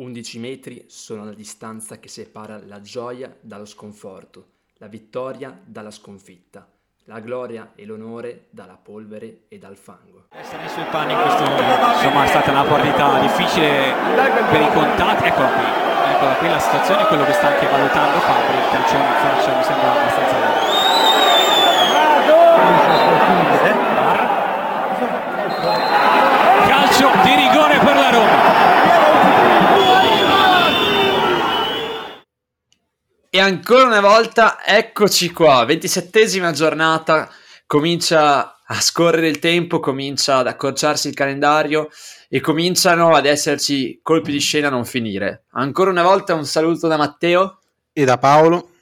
[0.00, 4.46] 11 metri sono la distanza che separa la gioia dallo sconforto,
[4.78, 6.66] la vittoria dalla sconfitta,
[7.04, 10.28] la gloria e l'onore dalla polvere e dal fango.
[10.30, 13.92] Essere suoi panni in questo insomma è stata una partita difficile
[14.48, 15.26] per i contatti.
[15.26, 19.20] Eccola qui, eccola qui la situazione, quello che sta anche valutando Fabri, il calcione in
[19.20, 20.38] faccia mi sembra abbastanza
[26.66, 28.70] Calcio di rigore per la Roma.
[33.40, 37.30] E ancora una volta, eccoci qua, ventisettesima giornata,
[37.66, 41.88] comincia a scorrere il tempo, comincia ad accorciarsi il calendario
[42.28, 45.44] e cominciano ad esserci colpi di scena a non finire.
[45.52, 47.60] Ancora una volta un saluto da Matteo
[47.94, 48.72] e da Paolo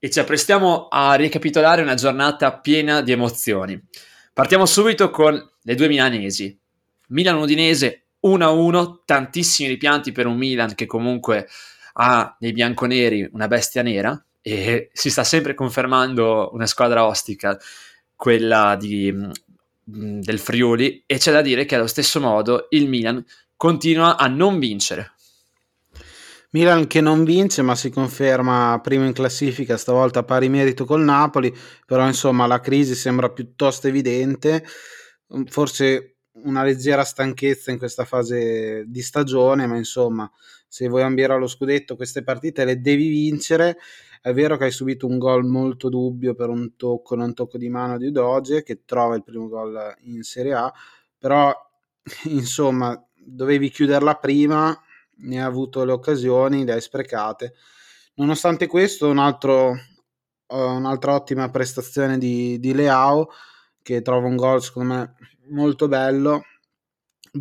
[0.00, 3.80] e ci apprestiamo a ricapitolare una giornata piena di emozioni.
[4.32, 6.58] Partiamo subito con le due milanesi.
[7.10, 11.46] Milan-Udinese 1-1, tantissimi ripianti per un Milan che comunque
[11.98, 17.58] ha nei bianconeri una bestia nera e si sta sempre confermando una squadra ostica,
[18.14, 23.24] quella di, mm, del Friuli, e c'è da dire che allo stesso modo il Milan
[23.56, 25.12] continua a non vincere.
[26.50, 31.54] Milan che non vince ma si conferma primo in classifica, stavolta pari merito col Napoli,
[31.84, 34.64] però insomma la crisi sembra piuttosto evidente,
[35.46, 40.30] forse una leggera stanchezza in questa fase di stagione, ma insomma
[40.68, 43.78] se vuoi ambire allo scudetto queste partite le devi vincere.
[44.20, 47.68] È vero che hai subito un gol molto dubbio per un tocco, non tocco di
[47.68, 50.72] mano di Udoge che trova il primo gol in Serie A,
[51.18, 51.54] però
[52.24, 54.78] insomma dovevi chiuderla prima,
[55.18, 57.54] ne hai avuto le occasioni, le hai sprecate.
[58.14, 63.28] Nonostante questo, un altro, uh, un'altra ottima prestazione di, di Leao
[63.82, 65.14] che trova un gol secondo me
[65.48, 66.42] molto bello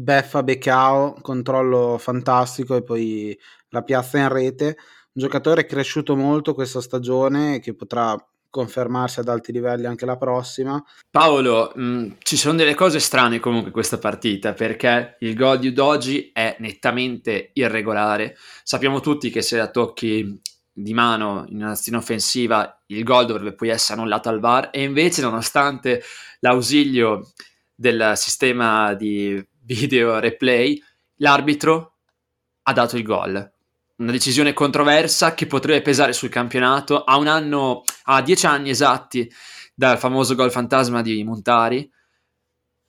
[0.02, 3.38] beffa Becao, controllo fantastico e poi
[3.70, 4.66] la piazza in rete.
[4.66, 8.16] Un giocatore cresciuto molto questa stagione che potrà
[8.50, 10.82] confermarsi ad alti livelli anche la prossima.
[11.10, 15.60] Paolo, mh, mm, ci sono delle cose strane comunque in questa partita perché il gol
[15.60, 18.38] di Udogi è nettamente irregolare.
[18.64, 20.40] Sappiamo tutti che se la tocchi
[20.72, 25.22] di mano in un'azione offensiva il gol dovrebbe poi essere annullato al VAR e invece
[25.22, 26.02] nonostante
[26.40, 27.32] l'ausilio
[27.76, 30.82] del sistema di video replay,
[31.16, 31.96] l'arbitro
[32.64, 33.52] ha dato il gol.
[33.98, 39.32] Una decisione controversa che potrebbe pesare sul campionato a un anno, a dieci anni esatti
[39.74, 41.90] dal famoso gol fantasma di Montari.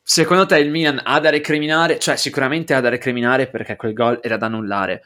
[0.03, 1.99] Secondo te il Milan ha da recriminare?
[1.99, 5.03] Cioè, sicuramente ha da recriminare perché quel gol era da annullare.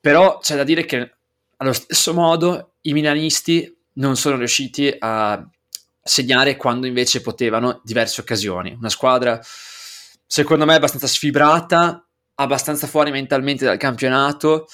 [0.00, 1.12] Però c'è da dire che
[1.58, 5.44] allo stesso modo i milanisti non sono riusciti a
[6.02, 8.74] segnare quando invece potevano diverse occasioni.
[8.76, 9.40] Una squadra
[10.32, 14.66] secondo me abbastanza sfibrata, abbastanza fuori mentalmente dal campionato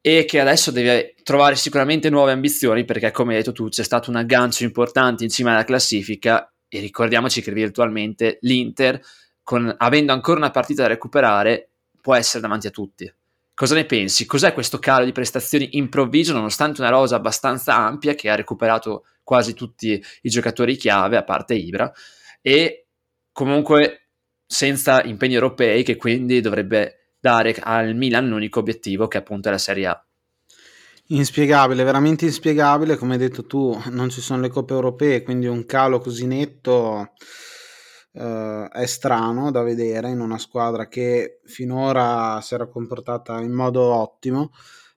[0.00, 4.10] e che adesso deve trovare sicuramente nuove ambizioni perché come hai detto tu c'è stato
[4.10, 9.00] un aggancio importante in cima alla classifica e ricordiamoci che virtualmente l'Inter
[9.42, 13.12] con, avendo ancora una partita da recuperare può essere davanti a tutti.
[13.52, 14.26] Cosa ne pensi?
[14.26, 19.54] Cos'è questo calo di prestazioni improvviso nonostante una rosa abbastanza ampia che ha recuperato quasi
[19.54, 21.92] tutti i giocatori chiave a parte Ibra
[22.40, 22.86] e
[23.32, 24.03] comunque
[24.46, 29.58] senza impegni europei che quindi dovrebbe dare al Milan l'unico obiettivo che appunto è la
[29.58, 30.06] Serie A.
[31.08, 35.66] Inspiegabile, veramente inspiegabile, come hai detto tu non ci sono le coppe europee, quindi un
[35.66, 37.12] calo così netto
[38.12, 43.82] eh, è strano da vedere in una squadra che finora si era comportata in modo
[43.82, 44.50] ottimo.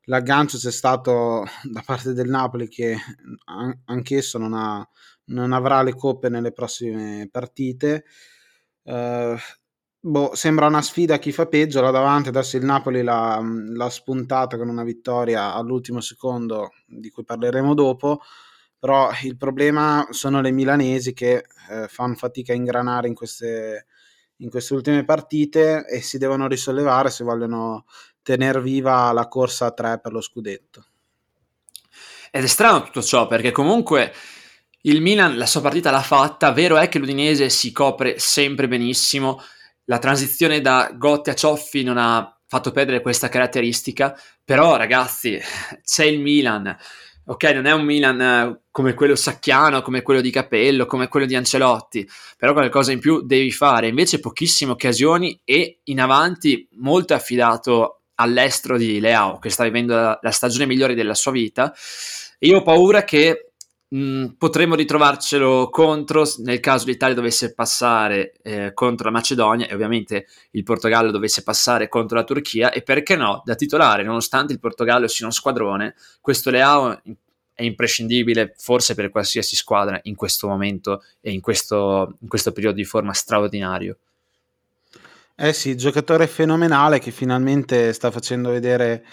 [0.03, 2.95] L'aggancio c'è stato da parte del Napoli che
[3.85, 4.87] anch'esso non, ha,
[5.25, 8.05] non avrà le coppe nelle prossime partite
[8.87, 9.35] Uh,
[9.99, 12.29] boh, sembra una sfida a chi fa peggio là davanti.
[12.29, 18.21] Adesso il Napoli l'ha, l'ha spuntata con una vittoria all'ultimo secondo, di cui parleremo dopo.
[18.79, 23.87] Però il problema sono le milanesi che eh, fanno fatica a ingranare in queste,
[24.37, 27.85] in queste ultime partite e si devono risollevare se vogliono
[28.21, 30.85] tenere viva la corsa a tre per lo scudetto.
[32.29, 34.13] Ed è strano tutto ciò perché comunque
[34.81, 39.41] il Milan la sua partita l'ha fatta, vero è che l'Udinese si copre sempre benissimo,
[39.85, 45.39] la transizione da Gotti a Cioffi non ha fatto perdere questa caratteristica, però ragazzi
[45.83, 46.75] c'è il Milan,
[47.25, 51.25] ok non è un Milan eh, come quello Sacchiano, come quello di Capello, come quello
[51.25, 52.07] di Ancelotti,
[52.37, 58.77] però qualcosa in più devi fare, invece pochissime occasioni e in avanti molto affidato all'estero
[58.77, 61.73] di Leao che sta vivendo la, la stagione migliore della sua vita.
[62.39, 63.46] Io ho paura che
[63.95, 70.27] mm, potremmo ritrovarcelo contro nel caso l'Italia dovesse passare eh, contro la Macedonia e ovviamente
[70.51, 75.07] il Portogallo dovesse passare contro la Turchia e perché no, da titolare, nonostante il Portogallo
[75.07, 77.01] sia uno squadrone, questo Leao
[77.53, 82.75] è imprescindibile forse per qualsiasi squadra in questo momento e in questo, in questo periodo
[82.75, 83.97] di forma straordinario.
[85.35, 89.05] Eh sì, giocatore fenomenale che finalmente sta facendo vedere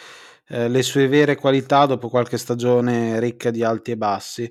[0.49, 4.50] eh, le sue vere qualità dopo qualche stagione ricca di alti e bassi.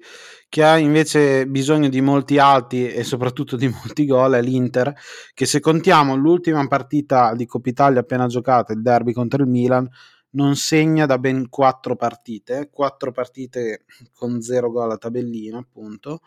[0.49, 4.93] Che ha invece bisogno di molti alti e soprattutto di molti gol è l'Inter,
[5.33, 9.87] che se contiamo l'ultima partita di Coppa Italia appena giocata, il derby contro il Milan,
[10.31, 16.21] non segna da ben quattro partite, quattro partite con zero gol a tabellina, appunto.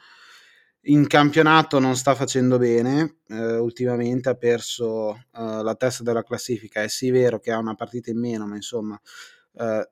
[0.88, 6.80] In campionato non sta facendo bene, eh, ultimamente ha perso eh, la testa della classifica,
[6.82, 9.00] è sì vero che ha una partita in meno, ma insomma
[9.56, 9.88] eh,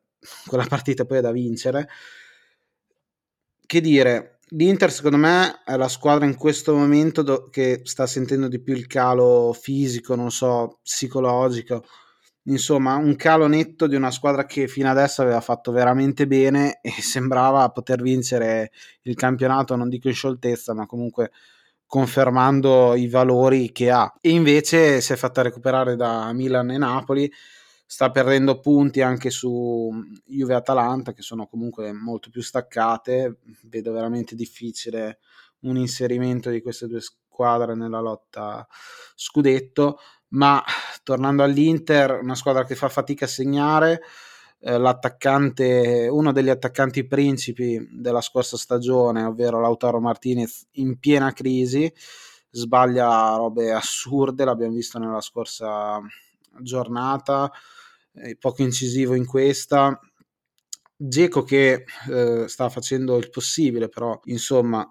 [0.47, 1.89] quella partita poi è da vincere.
[3.67, 8.49] Che dire, l'Inter secondo me è la squadra in questo momento do- che sta sentendo
[8.49, 11.85] di più il calo fisico, non so, psicologico
[12.45, 16.91] insomma un calo netto di una squadra che fino adesso aveva fatto veramente bene e
[17.01, 18.71] sembrava poter vincere
[19.03, 21.31] il campionato, non dico in scioltezza, ma comunque
[21.87, 24.13] confermando i valori che ha.
[24.21, 27.31] E invece si è fatta recuperare da Milan e Napoli,
[27.87, 29.91] sta perdendo punti anche su
[30.25, 33.39] Juve e Atalanta, che sono comunque molto più staccate.
[33.65, 35.19] Vedo veramente difficile
[35.61, 38.67] un inserimento di queste due squadre nella lotta
[39.15, 39.99] scudetto
[40.35, 40.63] ma
[41.03, 44.03] tornando all'Inter, una squadra che fa fatica a segnare,
[44.61, 51.93] eh, l'attaccante, uno degli attaccanti principi della scorsa stagione, ovvero Lautaro Martinez, in piena crisi,
[52.51, 56.01] sbaglia robe assurde, l'abbiamo visto nella scorsa
[56.61, 57.51] giornata,
[58.15, 59.99] eh, poco incisivo in questa.
[60.97, 64.89] Geco che eh, sta facendo il possibile, però insomma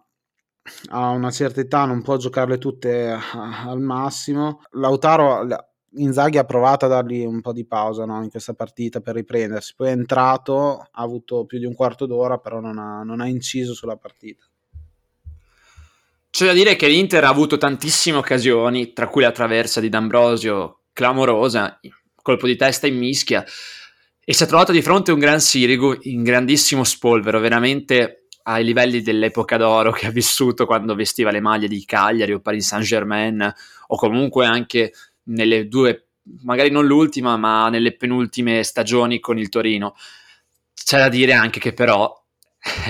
[0.91, 4.61] a una certa età non può giocarle tutte al massimo.
[4.71, 5.45] Lautaro
[5.95, 9.73] Inzaghi ha provato a dargli un po' di pausa no, in questa partita per riprendersi,
[9.75, 13.27] poi è entrato, ha avuto più di un quarto d'ora, però non ha, non ha
[13.27, 14.45] inciso sulla partita.
[16.31, 20.79] C'è da dire che l'Inter ha avuto tantissime occasioni, tra cui la traversa di D'Ambrosio
[20.93, 21.79] clamorosa,
[22.21, 23.43] colpo di testa in mischia,
[24.25, 29.01] e si è trovato di fronte un gran Sirigu in grandissimo spolvero, veramente ai livelli
[29.01, 33.53] dell'epoca d'oro che ha vissuto quando vestiva le maglie di Cagliari o Paris Saint Germain
[33.87, 34.93] o comunque anche
[35.23, 36.07] nelle due,
[36.43, 39.95] magari non l'ultima, ma nelle penultime stagioni con il Torino.
[40.73, 42.13] C'è da dire anche che però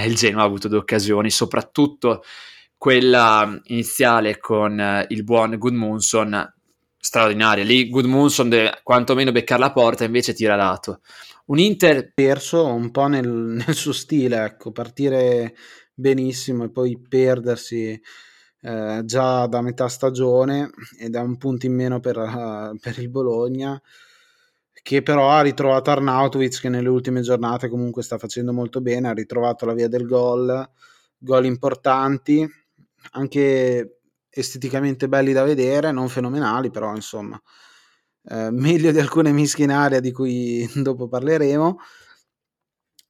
[0.05, 2.23] il Genoa ha avuto due occasioni, soprattutto
[2.77, 6.53] quella iniziale con il buon Goodmunson,
[7.03, 7.65] straordinaria.
[7.65, 11.01] Lì Goodmunson deve quantomeno beccare la porta, invece tira lato.
[11.47, 13.27] Un Inter perso un po' nel,
[13.65, 15.53] nel suo stile, ecco, partire
[15.93, 18.01] benissimo e poi perdersi
[18.61, 23.09] eh, già da metà stagione ed è un punto in meno per, uh, per, il
[23.09, 23.79] Bologna
[24.81, 29.13] che però ha ritrovato Arnautovic che nelle ultime giornate comunque sta facendo molto bene, ha
[29.13, 30.69] ritrovato la via del gol,
[31.17, 32.49] gol importanti,
[33.11, 33.99] anche
[34.33, 37.39] esteticamente belli da vedere, non fenomenali però insomma
[38.29, 41.77] eh, meglio di alcune mischie in area di cui dopo parleremo.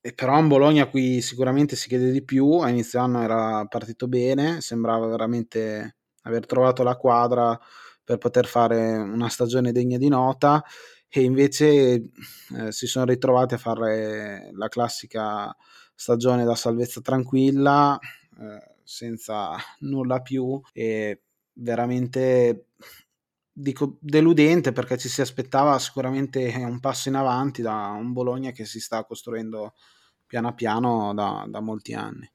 [0.06, 3.66] E però un Bologna a cui sicuramente si chiede di più, a inizio anno era
[3.68, 7.58] partito bene, sembrava veramente aver trovato la quadra
[8.04, 10.62] per poter fare una stagione degna di nota
[11.08, 12.10] e invece
[12.58, 15.56] eh, si sono ritrovati a fare la classica
[15.96, 17.98] stagione da salvezza tranquilla,
[18.40, 21.22] eh, senza nulla più e
[21.54, 22.68] veramente
[23.56, 28.66] dico deludente perché ci si aspettava sicuramente un passo in avanti da un Bologna che
[28.66, 29.74] si sta costruendo
[30.26, 32.30] piano piano da, da molti anni.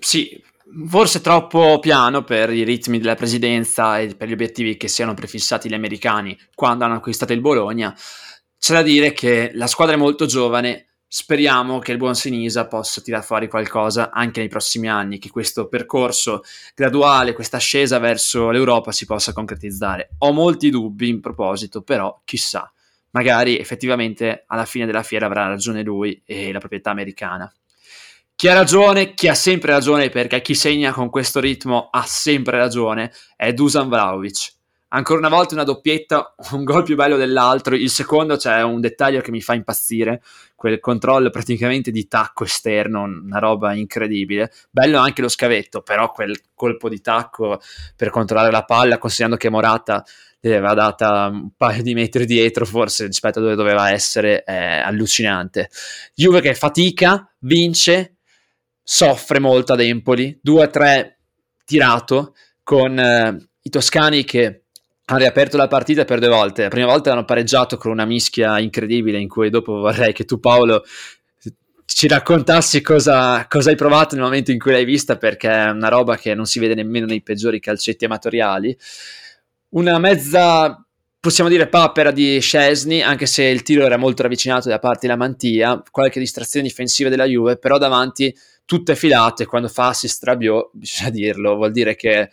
[0.00, 0.42] Sì,
[0.86, 5.68] forse troppo piano per i ritmi della presidenza e per gli obiettivi che siano prefissati
[5.68, 7.96] gli americani quando hanno acquistato il Bologna.
[8.58, 13.00] C'è da dire che la squadra è molto giovane speriamo che il buon Sinisa possa
[13.00, 16.42] tirare fuori qualcosa anche nei prossimi anni, che questo percorso
[16.74, 20.10] graduale, questa ascesa verso l'Europa si possa concretizzare.
[20.18, 22.70] Ho molti dubbi in proposito, però chissà,
[23.12, 27.50] magari effettivamente alla fine della fiera avrà ragione lui e la proprietà americana.
[28.34, 32.58] Chi ha ragione, chi ha sempre ragione, perché chi segna con questo ritmo ha sempre
[32.58, 34.57] ragione, è Dusan Vlaovic
[34.88, 37.74] ancora una volta una doppietta, un gol più bello dell'altro.
[37.74, 40.22] Il secondo c'è un dettaglio che mi fa impazzire,
[40.54, 44.50] quel controllo praticamente di tacco esterno, una roba incredibile.
[44.70, 47.60] Bello anche lo scavetto, però quel colpo di tacco
[47.96, 50.04] per controllare la palla, considerando che Morata
[50.40, 54.80] le aveva data un paio di metri dietro, forse rispetto a dove doveva essere, è
[54.84, 55.68] allucinante.
[56.14, 58.18] Juve che fatica, vince,
[58.82, 61.14] soffre molto ad Empoli, 2-3
[61.64, 64.64] tirato con eh, i toscani che
[65.10, 66.64] hanno riaperto la partita per due volte.
[66.64, 70.38] La prima volta hanno pareggiato con una mischia incredibile in cui dopo vorrei che tu
[70.38, 70.84] Paolo
[71.86, 75.88] ci raccontassi cosa, cosa, hai provato nel momento in cui l'hai vista perché è una
[75.88, 78.76] roba che non si vede nemmeno nei peggiori calcetti amatoriali.
[79.70, 80.86] Una mezza,
[81.18, 85.16] possiamo dire, papera di Scesni, anche se il tiro era molto ravvicinato da parte della
[85.16, 88.36] Mantia, qualche distrazione difensiva della Juve, però davanti
[88.66, 92.28] tutte filate, quando fa assist Rabiot, bisogna dirlo, vuol dire che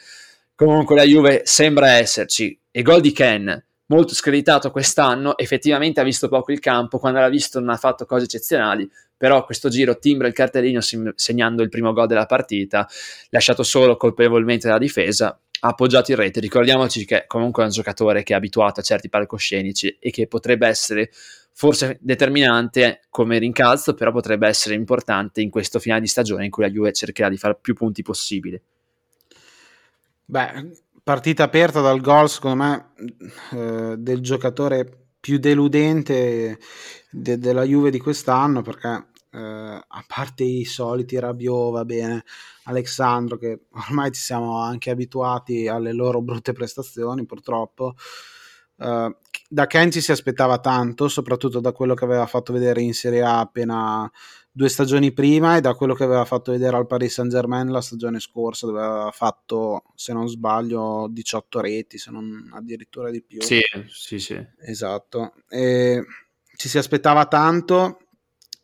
[0.55, 2.57] comunque la Juve sembra esserci.
[2.71, 7.29] E gol di Ken, molto screditato quest'anno, effettivamente ha visto poco il campo, quando l'ha
[7.29, 10.81] visto non ha fatto cose eccezionali, però questo giro timbra il cartellino
[11.15, 12.87] segnando il primo gol della partita,
[13.29, 16.39] lasciato solo colpevolmente dalla difesa, ha appoggiato in rete.
[16.39, 20.67] Ricordiamoci che comunque è un giocatore che è abituato a certi palcoscenici e che potrebbe
[20.67, 21.11] essere
[21.53, 26.63] forse determinante come rincalzo, però potrebbe essere importante in questo finale di stagione in cui
[26.63, 28.61] la Juve cercherà di fare più punti possibile.
[30.27, 30.71] Beh,
[31.03, 32.93] partita aperta dal gol, secondo me,
[33.51, 36.57] eh, del giocatore più deludente
[37.11, 42.23] de- della Juve di quest'anno, perché eh, a parte i soliti Rabiot, va bene,
[42.63, 47.93] Alexandro, che ormai ci siamo anche abituati alle loro brutte prestazioni, purtroppo.
[48.77, 49.15] Uh,
[49.47, 53.21] da Ken ci si aspettava tanto, soprattutto da quello che aveva fatto vedere in Serie
[53.23, 54.09] A appena
[54.55, 57.81] due stagioni prima e da quello che aveva fatto vedere al Paris Saint Germain la
[57.81, 63.41] stagione scorsa, dove aveva fatto, se non sbaglio, 18 reti, se non addirittura di più.
[63.41, 63.59] Sì,
[63.89, 64.41] sì, sì.
[64.61, 65.33] Esatto.
[65.49, 66.05] E
[66.55, 67.99] ci si aspettava tanto.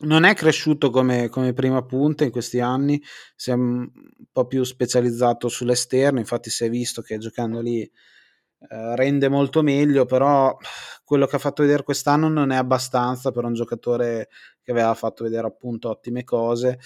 [0.03, 3.03] Non è cresciuto come, come prima punta in questi anni,
[3.35, 3.91] si è un
[4.31, 7.91] po' più specializzato sull'esterno, infatti si è visto che giocando lì
[8.69, 10.55] eh, rende molto meglio, però
[11.03, 14.29] quello che ha fatto vedere quest'anno non è abbastanza per un giocatore
[14.61, 16.79] che aveva fatto vedere appunto ottime cose.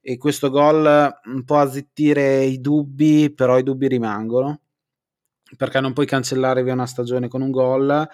[0.00, 0.84] E questo gol
[1.24, 4.60] un po' a zittire i dubbi, però i dubbi rimangono
[5.56, 8.08] perché non puoi cancellare via una stagione con un gol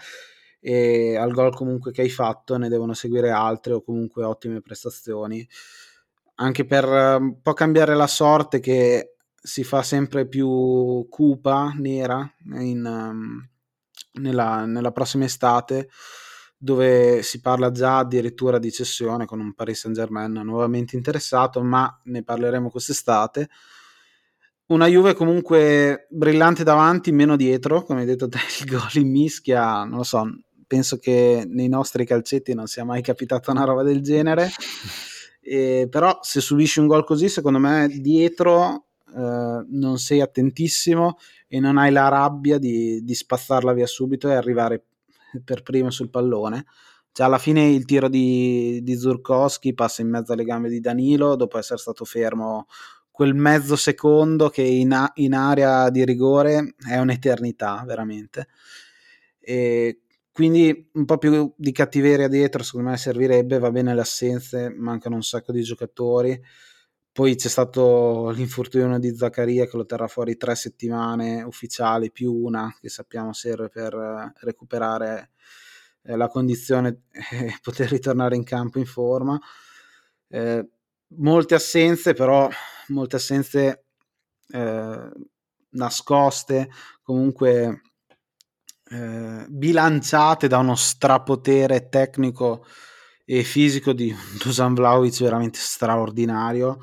[0.61, 5.47] e al gol comunque che hai fatto ne devono seguire altre o comunque ottime prestazioni.
[6.37, 9.12] Anche per un po' cambiare la sorte che
[9.43, 13.49] si fa sempre più cupa, nera, in, um,
[14.21, 15.89] nella, nella, prossima estate,
[16.57, 22.01] dove si parla già addirittura di cessione con un Paris Saint Germain nuovamente interessato, ma
[22.05, 23.49] ne parleremo quest'estate.
[24.67, 29.83] Una Juve comunque brillante davanti, meno dietro, come hai detto te, il gol in mischia,
[29.83, 30.25] non lo so,
[30.69, 34.49] penso che nei nostri calcetti non sia mai capitata una roba del genere.
[35.45, 41.61] E, però se subisci un gol così, secondo me dietro eh, non sei attentissimo e
[41.61, 44.85] non hai la rabbia di, di spazzarla via subito e arrivare
[45.45, 46.67] per primo sul pallone.
[47.13, 51.37] Cioè, alla fine il tiro di, di Zurkowski passa in mezzo alle gambe di Danilo
[51.37, 52.67] dopo essere stato fermo
[53.11, 58.49] quel mezzo secondo che in, a, in area di rigore è un'eternità veramente.
[59.39, 60.01] E
[60.33, 65.17] quindi un po' più di cattiveria dietro secondo me servirebbe, va bene le assenze, mancano
[65.17, 66.41] un sacco di giocatori
[67.13, 72.75] poi c'è stato l'infortunio di Zaccaria che lo terrà fuori tre settimane ufficiali più una
[72.81, 75.33] che sappiamo serve per eh, recuperare
[76.05, 79.39] eh, la condizione e poter ritornare in campo in forma.
[80.29, 80.67] Eh,
[81.19, 82.49] molte assenze, però
[82.89, 83.85] molte assenze
[84.49, 85.11] eh,
[85.69, 86.71] nascoste,
[87.03, 87.83] comunque
[88.87, 92.65] eh, bilanciate da uno strapotere tecnico
[93.27, 96.79] e fisico di Dusan Vlaovic veramente straordinario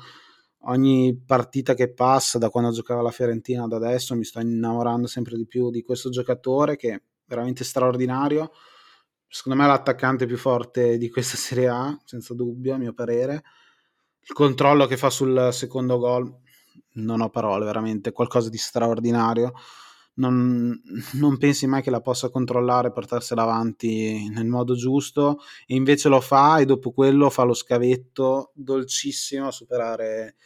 [0.64, 5.36] ogni partita che passa da quando giocava la Fiorentina ad adesso mi sto innamorando sempre
[5.36, 8.50] di più di questo giocatore che è veramente straordinario.
[9.28, 13.42] Secondo me è l'attaccante più forte di questa Serie A senza dubbio a mio parere.
[14.20, 16.32] Il controllo che fa sul secondo gol
[16.94, 19.52] non ho parole veramente qualcosa di straordinario
[20.20, 20.80] non,
[21.14, 26.20] non, pensi mai che la possa controllare portarsela avanti nel modo giusto e invece lo
[26.20, 30.36] fa e dopo quello fa lo scavetto dolcissimo a superare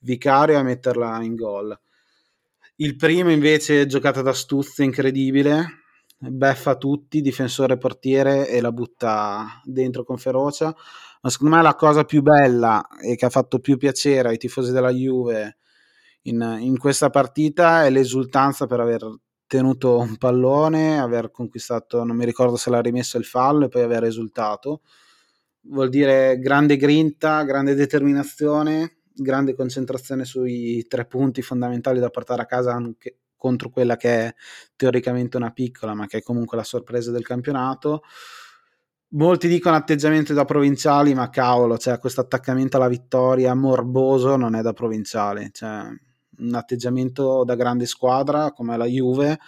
[0.00, 1.76] Vicario e a metterla in gol.
[2.76, 5.64] Il primo invece giocata da Stuzzi incredibile,
[6.18, 10.74] beffa tutti, difensore portiere e la butta dentro con ferocia.
[11.22, 14.72] Ma secondo me la cosa più bella e che ha fatto più piacere ai tifosi
[14.72, 15.56] della Juve
[16.24, 19.02] in, in questa partita è l'esultanza per aver
[19.46, 23.82] tenuto un pallone, aver conquistato, non mi ricordo se l'ha rimesso il fallo e poi
[23.82, 24.82] aver esultato.
[25.66, 32.46] Vuol dire grande grinta, grande determinazione, grande concentrazione sui tre punti fondamentali da portare a
[32.46, 34.34] casa anche contro quella che è
[34.74, 38.02] teoricamente una piccola, ma che è comunque la sorpresa del campionato.
[39.10, 44.62] molti dicono atteggiamento da provinciali, ma cavolo, cioè, questo attaccamento alla vittoria morboso non è
[44.62, 45.82] da provinciali, cioè,
[46.38, 49.38] un atteggiamento da grande squadra come la Juve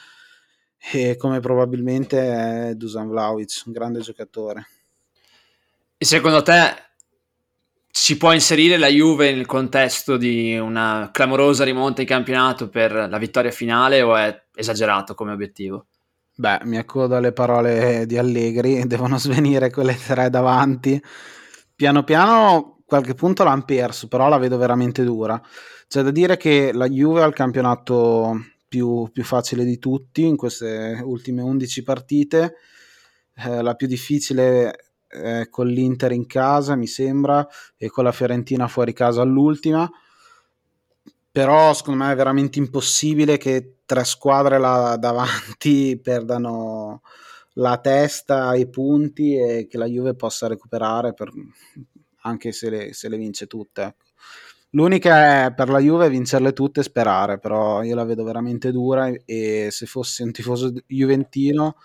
[0.93, 4.66] e come probabilmente è Dusan Vlaovic, un grande giocatore.
[5.97, 6.85] E secondo te
[7.90, 13.19] si può inserire la Juve nel contesto di una clamorosa rimonta in campionato per la
[13.19, 15.87] vittoria finale o è esagerato come obiettivo?
[16.38, 21.02] Beh, mi accodo alle parole di Allegri, devono svenire quelle tre davanti.
[21.75, 25.40] Piano piano qualche punto l'hanno perso, però la vedo veramente dura.
[25.88, 30.37] C'è da dire che la Juve ha il campionato più, più facile di tutti in
[30.37, 32.55] queste ultime 11 partite.
[33.37, 38.66] Eh, la più difficile è con l'Inter in casa, mi sembra, e con la Fiorentina
[38.66, 39.88] fuori casa all'ultima.
[41.31, 47.02] Però secondo me è veramente impossibile che tre squadre là davanti perdano
[47.55, 51.31] la testa i punti e che la Juve possa recuperare per,
[52.23, 53.95] anche se le, se le vince tutte.
[54.76, 59.11] L'unica è per la Juve vincerle tutte e sperare, però io la vedo veramente dura
[59.25, 61.76] e se fossi un tifoso juventino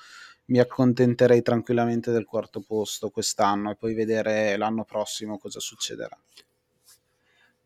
[0.47, 6.19] mi accontenterei tranquillamente del quarto posto quest'anno e poi vedere l'anno prossimo cosa succederà.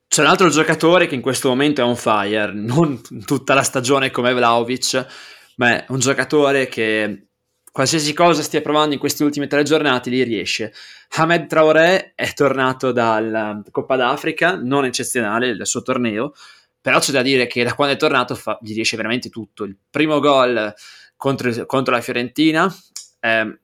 [0.07, 4.11] C'è un altro giocatore che in questo momento è on fire, non tutta la stagione
[4.11, 5.07] come Vlaovic,
[5.55, 7.29] ma è un giocatore che
[7.75, 10.71] qualsiasi cosa stia provando in queste ultime tre giornate li riesce.
[11.17, 16.31] Ahmed Traoré è tornato dalla Coppa d'Africa, non eccezionale il suo torneo,
[16.79, 19.65] però c'è da dire che da quando è tornato fa, gli riesce veramente tutto.
[19.65, 20.73] Il primo gol
[21.17, 22.73] contro, contro la Fiorentina,
[23.19, 23.59] eh,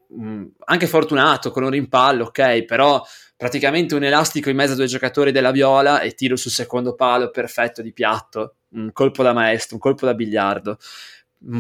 [0.65, 3.01] anche fortunato con un rimpallo, ok, però
[3.38, 7.32] praticamente un elastico in mezzo a due giocatori della Viola e tiro sul secondo palo
[7.32, 10.77] perfetto di piatto, un colpo da maestro, un colpo da biliardo.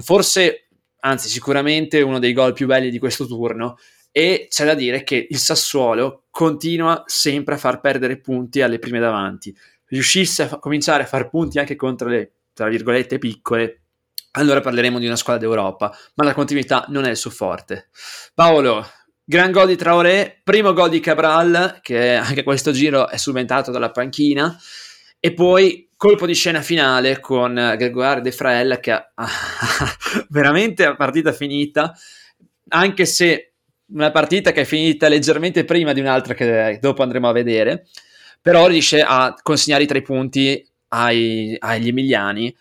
[0.01, 0.65] Forse
[1.01, 3.77] anzi sicuramente uno dei gol più belli di questo turno
[4.11, 8.99] e c'è da dire che il Sassuolo continua sempre a far perdere punti alle prime
[8.99, 9.55] davanti.
[9.85, 13.81] Riuscisse a fa- cominciare a far punti anche contro le, tra virgolette, piccole,
[14.31, 17.89] allora parleremo di una squadra d'Europa, ma la continuità non è il suo forte.
[18.33, 18.85] Paolo,
[19.23, 23.91] gran gol di Traoré, primo gol di Cabral, che anche questo giro è subentrato dalla
[23.91, 24.57] panchina,
[25.19, 29.07] e poi colpo di scena finale con Gregoire De Frael che ha,
[30.29, 31.95] veramente la partita finita,
[32.69, 33.53] anche se
[33.91, 37.87] una partita che è finita leggermente prima di un'altra che dopo andremo a vedere,
[38.41, 42.57] però riesce a consegnare i tre punti ai, agli emiliani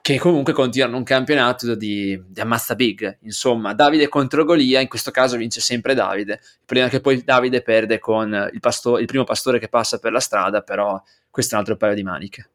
[0.00, 3.18] che comunque continuano un campionato di, di ammazza big.
[3.22, 7.98] Insomma, Davide contro Golia, in questo caso vince sempre Davide, prima che poi Davide perde
[7.98, 11.64] con il, pasto- il primo pastore che passa per la strada, però questo è un
[11.64, 12.50] altro paio di maniche.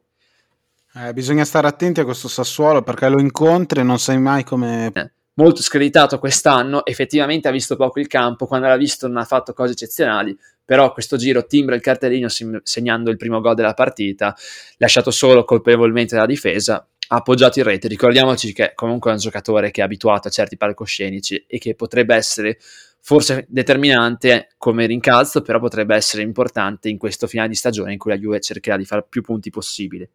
[0.94, 4.90] Eh, bisogna stare attenti a questo Sassuolo perché lo incontri e non sai mai come...
[4.92, 9.24] Eh, molto screditato quest'anno, effettivamente ha visto poco il campo, quando l'ha visto non ha
[9.24, 14.36] fatto cose eccezionali, però questo giro timbra il cartellino segnando il primo gol della partita,
[14.76, 17.88] lasciato solo colpevolmente dalla difesa, ha appoggiato in rete.
[17.88, 22.14] Ricordiamoci che comunque è un giocatore che è abituato a certi palcoscenici e che potrebbe
[22.14, 22.58] essere
[23.00, 28.12] forse determinante come rincalzo, però potrebbe essere importante in questo finale di stagione in cui
[28.12, 30.10] la Juve cercherà di fare più punti possibile.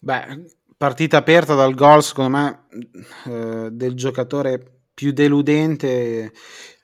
[0.00, 0.44] Beh,
[0.76, 2.66] partita aperta dal gol, secondo me,
[3.26, 6.32] eh, del giocatore più deludente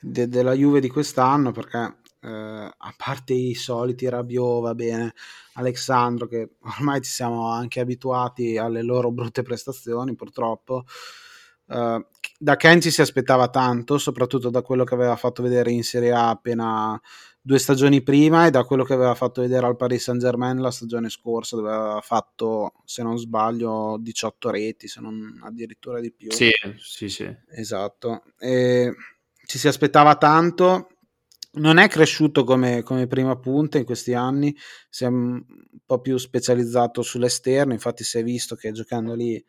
[0.00, 5.14] de- della Juve di quest'anno, perché eh, a parte i soliti Rabiot, va bene,
[5.55, 10.85] Alexandro, che ormai ci siamo anche abituati alle loro brutte prestazioni, purtroppo,
[11.66, 11.98] Uh,
[12.38, 16.12] da Ken ci si aspettava tanto, soprattutto da quello che aveva fatto vedere in Serie
[16.12, 17.00] A appena
[17.46, 20.70] due stagioni prima e da quello che aveva fatto vedere al Paris Saint Germain la
[20.70, 26.33] stagione scorsa, dove aveva fatto, se non sbaglio, 18 reti, se non addirittura di più.
[26.33, 27.30] Sì, sì, sì.
[27.50, 28.22] Esatto.
[28.38, 28.94] E
[29.44, 30.88] ci si aspettava tanto.
[31.57, 34.57] Non è cresciuto come, come prima punta in questi anni,
[34.88, 35.44] si è un
[35.85, 39.44] po' più specializzato sull'esterno, infatti si è visto che giocando lì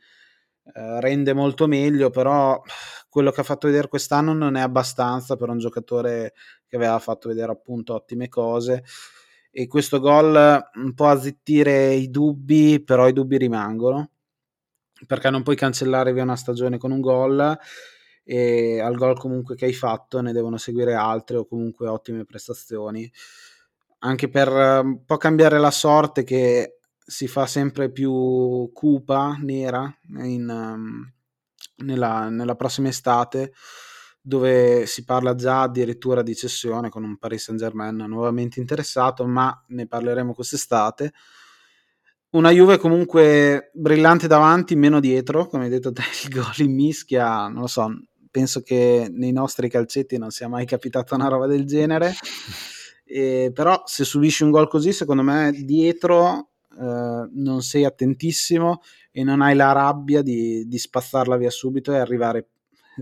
[0.73, 2.61] eh, rende molto meglio, però
[3.09, 6.33] quello che ha fatto vedere quest'anno non è abbastanza per un giocatore
[6.67, 8.83] che aveva fatto vedere appunto ottime cose.
[9.51, 10.35] E questo gol
[10.75, 14.09] un po' a zittire i dubbi, però i dubbi rimangono
[15.07, 17.57] perché non puoi cancellare via una stagione con un gol
[18.23, 23.09] e al gol comunque che hai fatto ne devono seguire altre o comunque ottime prestazioni.
[23.99, 30.49] Anche per un po' cambiare la sorte che si fa sempre più cupa, nera, in,
[30.49, 31.13] um,
[31.85, 33.53] nella, nella, prossima estate,
[34.21, 39.63] dove si parla già addirittura di cessione con un Paris Saint Germain nuovamente interessato, ma
[39.67, 41.13] ne parleremo quest'estate.
[42.31, 47.47] Una Juve comunque brillante davanti, meno dietro, come hai detto te, il gol in mischia,
[47.47, 47.87] non lo so,
[48.31, 52.13] penso che nei nostri calcetti non sia mai capitata una roba del genere.
[53.07, 59.23] E, però se subisci un gol così, secondo me dietro eh, non sei attentissimo e
[59.23, 62.47] non hai la rabbia di, di spazzarla via subito e arrivare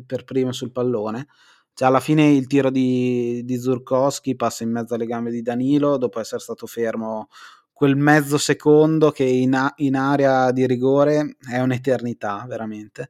[0.05, 1.27] per primo sul pallone.
[1.73, 5.97] Cioè, alla fine il tiro di, di Zurkowski passa in mezzo alle gambe di Danilo
[5.97, 7.29] dopo essere stato fermo
[7.71, 13.09] quel mezzo secondo che in, a- in area di rigore è un'eternità veramente.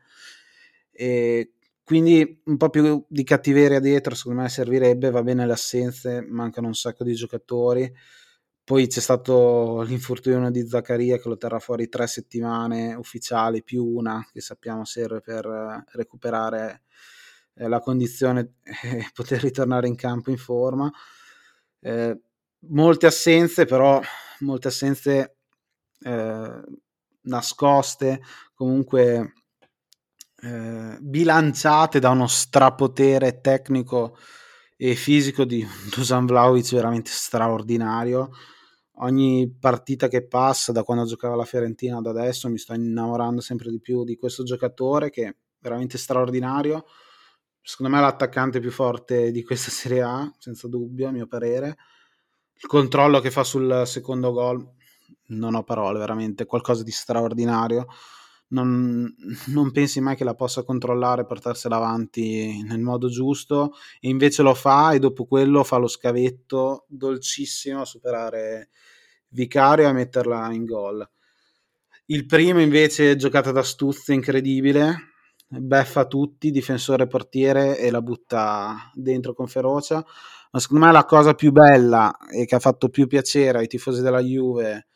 [0.92, 1.52] E
[1.84, 6.68] quindi un po' più di cattiveria dietro secondo me servirebbe, va bene le assenze, mancano
[6.68, 7.92] un sacco di giocatori.
[8.66, 14.26] Poi c'è stato l'infortunio di Zaccaria che lo terrà fuori tre settimane ufficiali più una
[14.32, 16.84] che sappiamo serve per eh, recuperare
[17.56, 20.90] eh, la condizione e poter ritornare in campo in forma.
[21.82, 22.18] Eh,
[22.70, 24.00] molte assenze, però
[24.40, 25.36] molte assenze
[26.00, 26.62] eh,
[27.22, 28.22] nascoste,
[28.54, 29.34] comunque
[30.42, 34.18] eh, bilanciate da uno strapotere tecnico
[34.86, 35.66] e fisico di
[35.96, 38.32] Dusan Vlaovic veramente straordinario.
[38.96, 43.70] Ogni partita che passa da quando giocava la Fiorentina ad adesso mi sto innamorando sempre
[43.72, 46.84] di più di questo giocatore che è veramente straordinario.
[47.62, 51.78] Secondo me è l'attaccante più forte di questa Serie A, senza dubbio, a mio parere.
[52.56, 54.70] Il controllo che fa sul secondo gol,
[55.28, 57.88] non ho parole, veramente qualcosa di straordinario
[58.54, 59.14] non,
[59.48, 64.54] non, pensi mai che la possa controllare, portarsela avanti nel modo giusto, e invece lo
[64.54, 68.70] fa e dopo quello fa lo scavetto dolcissimo a superare
[69.30, 71.10] Vicario e a metterla in gol.
[72.06, 74.96] Il primo invece giocata da Stuzzi incredibile,
[75.48, 80.04] beffa tutti, difensore portiere e la butta dentro con ferocia.
[80.52, 84.04] Ma secondo me la cosa più bella e che ha fatto più piacere ai tifosi
[84.04, 84.88] della Juve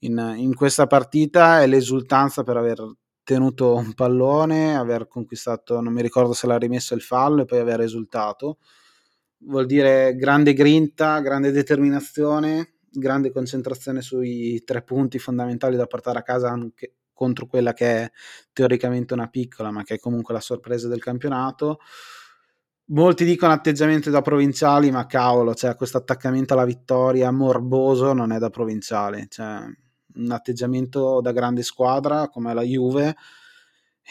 [0.00, 2.84] in, in questa partita è l'esultanza per aver
[3.22, 7.58] tenuto un pallone, aver conquistato, non mi ricordo se l'ha rimesso il fallo e poi
[7.58, 8.58] aver risultato.
[9.42, 16.22] Vuol dire grande grinta, grande determinazione, grande concentrazione sui tre punti fondamentali da portare a
[16.22, 18.10] casa anche contro quella che è
[18.52, 21.78] teoricamente una piccola, ma che è comunque la sorpresa del campionato.
[22.86, 28.38] Molti dicono atteggiamento da provinciali, ma cavolo, cioè questo attaccamento alla vittoria morboso non è
[28.38, 29.62] da provinciale, cioè
[30.16, 33.16] un atteggiamento da grande squadra come la Juve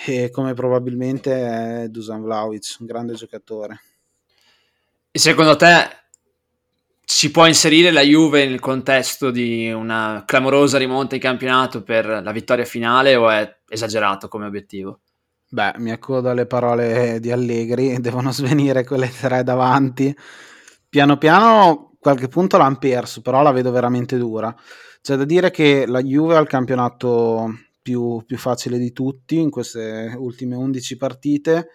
[0.05, 3.81] e come probabilmente è Dusan Vlaovic, un grande giocatore.
[5.11, 5.99] E secondo te
[7.03, 12.31] si può inserire la Juve nel contesto di una clamorosa rimonta in campionato per la
[12.31, 14.99] vittoria finale o è esagerato come obiettivo?
[15.51, 20.15] Beh, mi accodo alle parole di Allegri, devono svenire quelle tre davanti.
[20.87, 24.55] Piano piano qualche punto l'hanno perso, però la vedo veramente dura.
[25.01, 29.49] C'è da dire che la Juve ha il campionato più, più facile di tutti in
[29.49, 31.69] queste ultime 11 partite.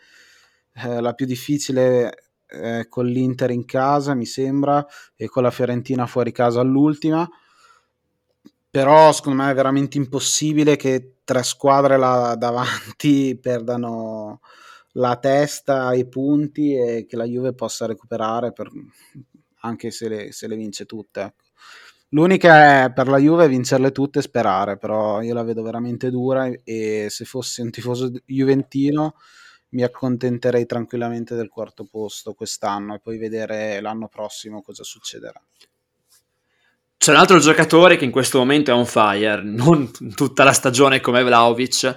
[0.75, 6.07] Eh, la più difficile è con l'Inter in casa, mi sembra, e con la Fiorentina
[6.07, 7.29] fuori casa all'ultima.
[8.71, 14.41] Però secondo me è veramente impossibile che tre squadre là davanti perdano
[14.93, 18.71] la testa ai punti e che la Juve possa recuperare per,
[19.61, 21.35] anche se le, se le vince tutte.
[22.15, 26.49] L'unica è per la Juve vincerle tutte e sperare, però io la vedo veramente dura
[26.63, 29.17] e se fossi un tifoso juventino
[29.71, 35.43] mi accontenterei tranquillamente del quarto posto quest'anno e poi vedere l'anno prossimo cosa succederà.
[36.97, 41.01] C'è un altro giocatore che in questo momento è on fire, non tutta la stagione
[41.01, 41.97] come Vlaovic,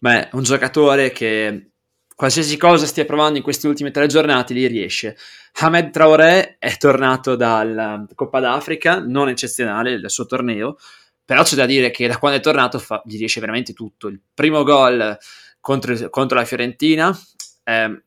[0.00, 1.72] ma è un giocatore che
[2.18, 5.16] qualsiasi cosa stia provando in queste ultime tre giornate li riesce.
[5.60, 10.78] Ahmed Traoré è tornato dalla Coppa d'Africa, non eccezionale il suo torneo,
[11.24, 14.08] però c'è da dire che da quando è tornato fa, gli riesce veramente tutto.
[14.08, 15.16] Il primo gol
[15.60, 17.16] contro, contro la Fiorentina,
[17.62, 18.02] eh,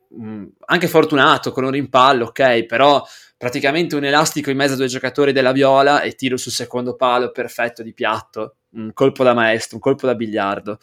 [0.66, 3.02] anche fortunato con un rimpallo, ok, però
[3.38, 7.32] praticamente un elastico in mezzo a due giocatori della Viola e tiro sul secondo palo
[7.32, 10.80] perfetto di piatto, un colpo da maestro, un colpo da biliardo.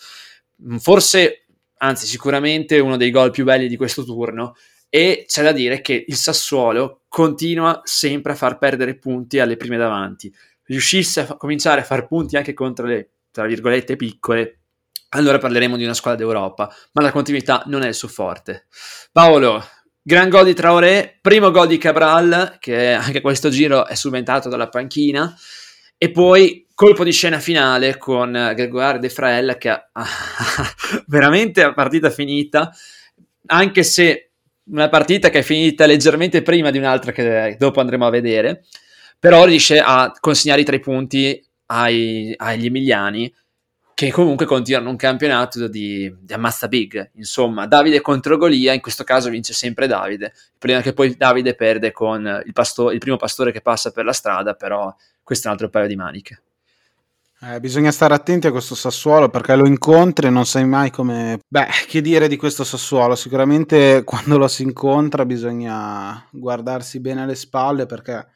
[0.79, 1.43] Forse
[1.79, 4.55] anzi sicuramente uno dei gol più belli di questo turno
[4.89, 9.77] e c'è da dire che il Sassuolo continua sempre a far perdere punti alle prime
[9.77, 10.33] davanti.
[10.65, 14.59] Riuscisse a fa- cominciare a far punti anche contro le, tra virgolette, piccole,
[15.11, 18.67] allora parleremo di una squadra d'Europa, ma la continuità non è il suo forte.
[19.13, 19.63] Paolo,
[20.03, 24.69] gran gol di Traoré, primo gol di Cabral, che anche questo giro è subentrato dalla
[24.69, 25.35] panchina,
[25.99, 29.85] e poi colpo di scena finale con Gregoire De Frael che ha,
[31.09, 32.73] veramente a partita finita,
[33.47, 34.31] anche se
[34.71, 38.65] una partita che è finita leggermente prima di un'altra che dopo andremo a vedere,
[39.19, 43.35] però riesce a consegnare i tre punti ai, agli emiliani
[43.99, 47.11] che comunque continuano un campionato di, di ammazza big.
[47.15, 51.91] Insomma, Davide contro Golia, in questo caso vince sempre Davide, prima che poi Davide perde
[51.91, 55.55] con il, pasto- il primo pastore che passa per la strada, però questo è un
[55.55, 56.43] altro paio di maniche.
[57.41, 61.41] Eh, bisogna stare attenti a questo Sassuolo perché lo incontri e non sai mai come...
[61.49, 63.17] Beh, che dire di questo Sassuolo?
[63.17, 68.29] Sicuramente quando lo si incontra bisogna guardarsi bene alle spalle perché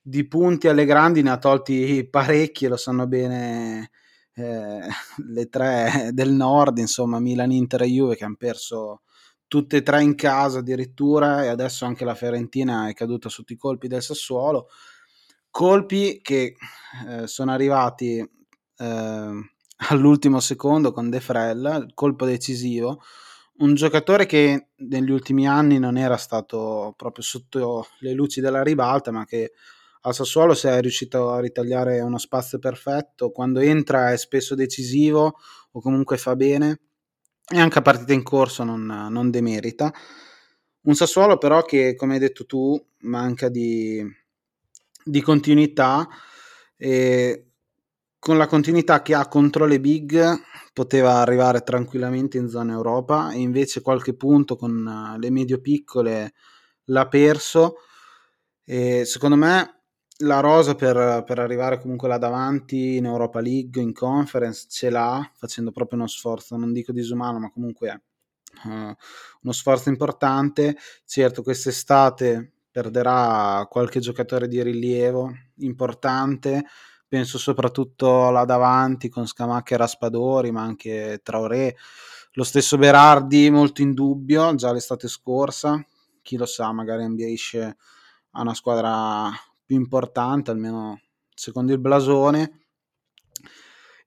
[0.00, 3.90] di punti alle grandi ne ha tolti parecchi, lo sanno bene
[4.34, 4.80] eh,
[5.26, 9.02] le tre del nord, insomma Milan, Inter e Juve che hanno perso
[9.46, 13.56] tutte e tre in casa addirittura e adesso anche la Fiorentina è caduta sotto i
[13.56, 14.68] colpi del Sassuolo.
[15.50, 16.56] Colpi che
[17.08, 18.28] eh, sono arrivati eh,
[19.88, 23.00] all'ultimo secondo con De Frel, colpo decisivo.
[23.56, 29.12] Un giocatore che negli ultimi anni non era stato proprio sotto le luci della ribalta,
[29.12, 29.52] ma che
[30.06, 35.38] a Sassuolo si è riuscito a ritagliare uno spazio perfetto, quando entra è spesso decisivo
[35.72, 36.80] o comunque fa bene.
[37.46, 39.92] E anche a partita in corso non, non demerita.
[40.82, 44.04] Un Sassuolo però che, come hai detto tu, manca di,
[45.02, 46.06] di continuità.
[46.76, 47.46] E
[48.18, 50.22] con la continuità che ha contro le big
[50.74, 53.32] poteva arrivare tranquillamente in zona Europa.
[53.32, 56.34] E invece qualche punto con le medio piccole
[56.84, 57.76] l'ha perso.
[58.64, 59.78] E secondo me
[60.18, 65.28] la rosa per, per, arrivare comunque là davanti in Europa League, in conference, ce l'ha,
[65.34, 68.02] facendo proprio uno sforzo, non dico disumano, ma comunque
[68.64, 70.76] uh, uno sforzo importante.
[71.04, 76.64] Certo, quest'estate perderà qualche giocatore di rilievo importante,
[77.08, 81.76] penso soprattutto là davanti con Scamacca e Raspadori, ma anche Traoré,
[82.32, 85.84] lo stesso Berardi molto in dubbio, già l'estate scorsa,
[86.22, 87.76] chi lo sa, magari ambisce
[88.32, 89.30] a una squadra
[89.64, 91.00] più importante, almeno
[91.34, 92.66] secondo il blasone.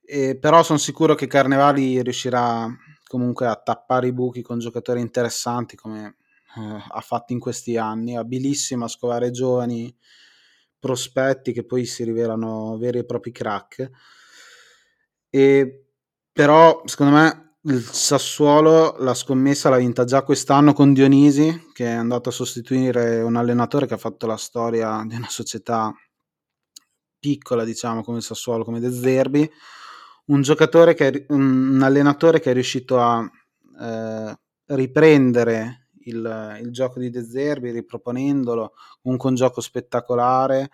[0.04, 2.66] E, però sono sicuro che Carnevali riuscirà
[3.06, 6.16] comunque a tappare i buchi con giocatori interessanti come
[6.56, 9.94] eh, ha fatto in questi anni, abilissimo a scovare giovani
[10.78, 13.90] prospetti che poi si rivelano veri e propri crack.
[15.30, 15.84] E,
[16.32, 21.90] però secondo me il Sassuolo la scommessa l'ha vinta già quest'anno con Dionisi, che è
[21.90, 25.94] andato a sostituire un allenatore che ha fatto la storia di una società
[27.18, 29.50] piccola, diciamo, come il Sassuolo, come De Zerbi.
[30.26, 33.30] Un giocatore che è, un allenatore che è riuscito a
[33.80, 40.70] eh, riprendere il, il, gioco di De Zerbi, riproponendolo, comunque un gioco spettacolare.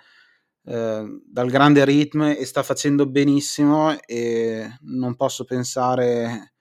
[0.67, 6.54] Eh, dal grande ritmo e sta facendo benissimo e non posso pensare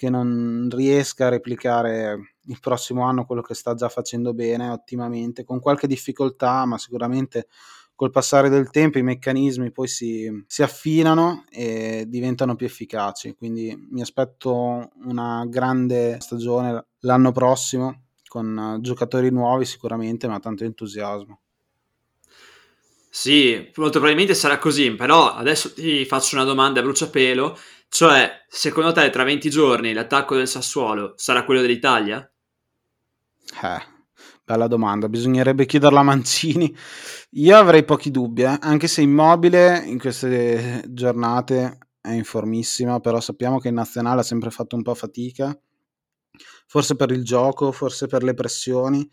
[0.00, 5.44] che non riesca a replicare il prossimo anno quello che sta già facendo bene, ottimamente,
[5.44, 7.48] con qualche difficoltà, ma sicuramente
[7.94, 13.34] col passare del tempo i meccanismi poi si, si affinano e diventano più efficaci.
[13.34, 21.40] Quindi mi aspetto una grande stagione l'anno prossimo con giocatori nuovi sicuramente, ma tanto entusiasmo.
[23.10, 27.58] Sì, molto probabilmente sarà così, però adesso ti faccio una domanda a bruciapelo
[27.92, 32.18] cioè, secondo te tra 20 giorni l'attacco del Sassuolo sarà quello dell'Italia?
[33.62, 33.82] Eh,
[34.44, 36.74] bella domanda, bisognerebbe chiederla a Mancini.
[37.30, 38.56] Io avrei pochi dubbi, eh?
[38.60, 44.50] anche se Immobile in queste giornate è informissima, però sappiamo che in nazionale ha sempre
[44.50, 45.58] fatto un po' fatica,
[46.68, 49.06] forse per il gioco, forse per le pressioni.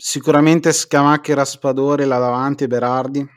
[0.00, 3.28] Sicuramente Scamacchi, Raspadori là davanti e Berardi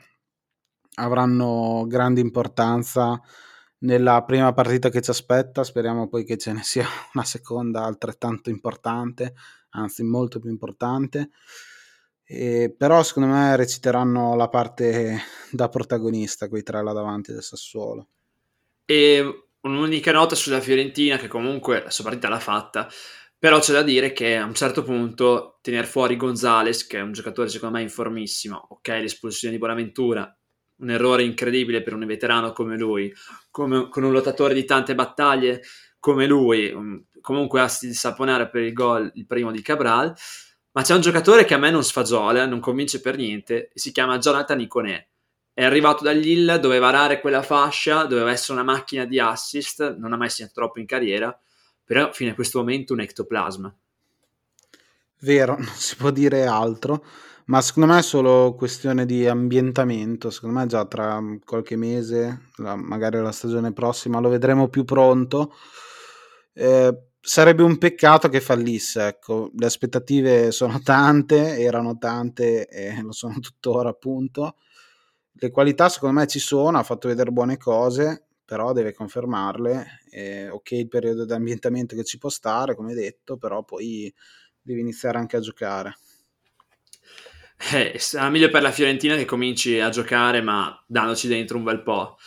[0.94, 3.20] avranno grande importanza
[3.78, 5.64] nella prima partita che ci aspetta.
[5.64, 9.34] Speriamo poi che ce ne sia una seconda altrettanto importante,
[9.70, 11.30] anzi molto più importante.
[12.22, 15.20] E, però secondo me reciteranno la parte
[15.50, 18.06] da protagonista quei tre là davanti del Sassuolo.
[18.84, 22.88] E un'unica nota sulla Fiorentina che comunque la sua partita l'ha fatta,
[23.42, 27.10] però c'è da dire che a un certo punto tenere fuori Gonzales, che è un
[27.10, 30.32] giocatore secondo me informissimo, ok l'espulsione di Bonaventura
[30.76, 33.12] un errore incredibile per un veterano come lui,
[33.50, 35.60] come, con un lottatore di tante battaglie
[35.98, 40.14] come lui, um, comunque a saponare per il gol il primo di Cabral,
[40.70, 44.18] ma c'è un giocatore che a me non sfagiola, non convince per niente, si chiama
[44.18, 45.08] Jonathan Iconè.
[45.52, 50.16] È arrivato dall'Ill, doveva arare quella fascia, doveva essere una macchina di assist, non ha
[50.16, 51.36] mai segnato troppo in carriera,
[51.84, 53.74] però fino a questo momento un ectoplasma.
[55.20, 57.04] Vero, non si può dire altro
[57.46, 62.76] ma secondo me è solo questione di ambientamento, secondo me già tra qualche mese, la,
[62.76, 65.52] magari la stagione prossima, lo vedremo più pronto.
[66.52, 73.12] Eh, sarebbe un peccato che fallisse, ecco, le aspettative sono tante, erano tante e lo
[73.12, 74.56] sono tuttora appunto.
[75.32, 80.02] Le qualità secondo me ci sono, ha fatto vedere buone cose, però deve confermarle.
[80.10, 84.12] Eh, ok, il periodo di ambientamento che ci può stare, come detto, però poi
[84.60, 85.96] devi iniziare anche a giocare.
[87.72, 91.82] Eh, sarà meglio per la Fiorentina che cominci a giocare, ma dandoci dentro un bel
[91.82, 92.18] po'.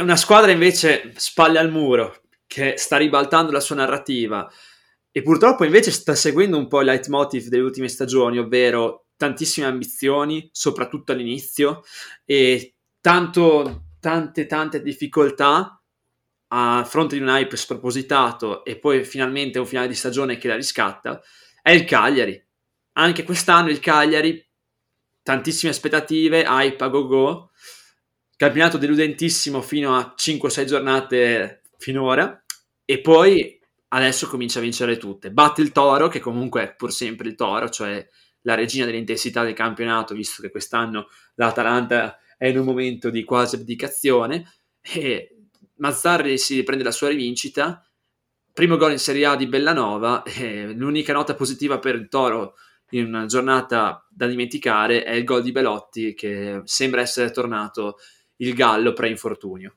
[0.00, 4.46] Una squadra invece spalle al muro, che sta ribaltando la sua narrativa
[5.10, 10.50] e purtroppo invece sta seguendo un po' il leitmotiv delle ultime stagioni, ovvero tantissime ambizioni,
[10.52, 11.82] soprattutto all'inizio,
[12.26, 15.80] e tanto, tante, tante difficoltà
[16.52, 20.56] a fronte di un hype spropositato e poi finalmente un finale di stagione che la
[20.56, 21.22] riscatta,
[21.62, 22.42] è il Cagliari.
[22.94, 24.44] Anche quest'anno il Cagliari,
[25.22, 27.50] tantissime aspettative, hype a go-go,
[28.36, 32.42] campionato deludentissimo fino a 5-6 giornate finora,
[32.84, 35.30] e poi adesso comincia a vincere tutte.
[35.30, 38.04] Batte il Toro, che comunque è pur sempre il Toro, cioè
[38.42, 43.56] la regina dell'intensità del campionato, visto che quest'anno l'Atalanta è in un momento di quasi
[43.56, 44.50] abdicazione,
[44.80, 45.36] e
[45.74, 47.86] Mazzarri si prende la sua rivincita,
[48.50, 50.22] primo gol in Serie A di Bellanova,
[50.74, 52.54] l'unica nota positiva per il Toro
[52.92, 57.98] in una giornata da dimenticare è il gol di Belotti che sembra essere tornato
[58.36, 59.74] il Gallo pre-infortunio.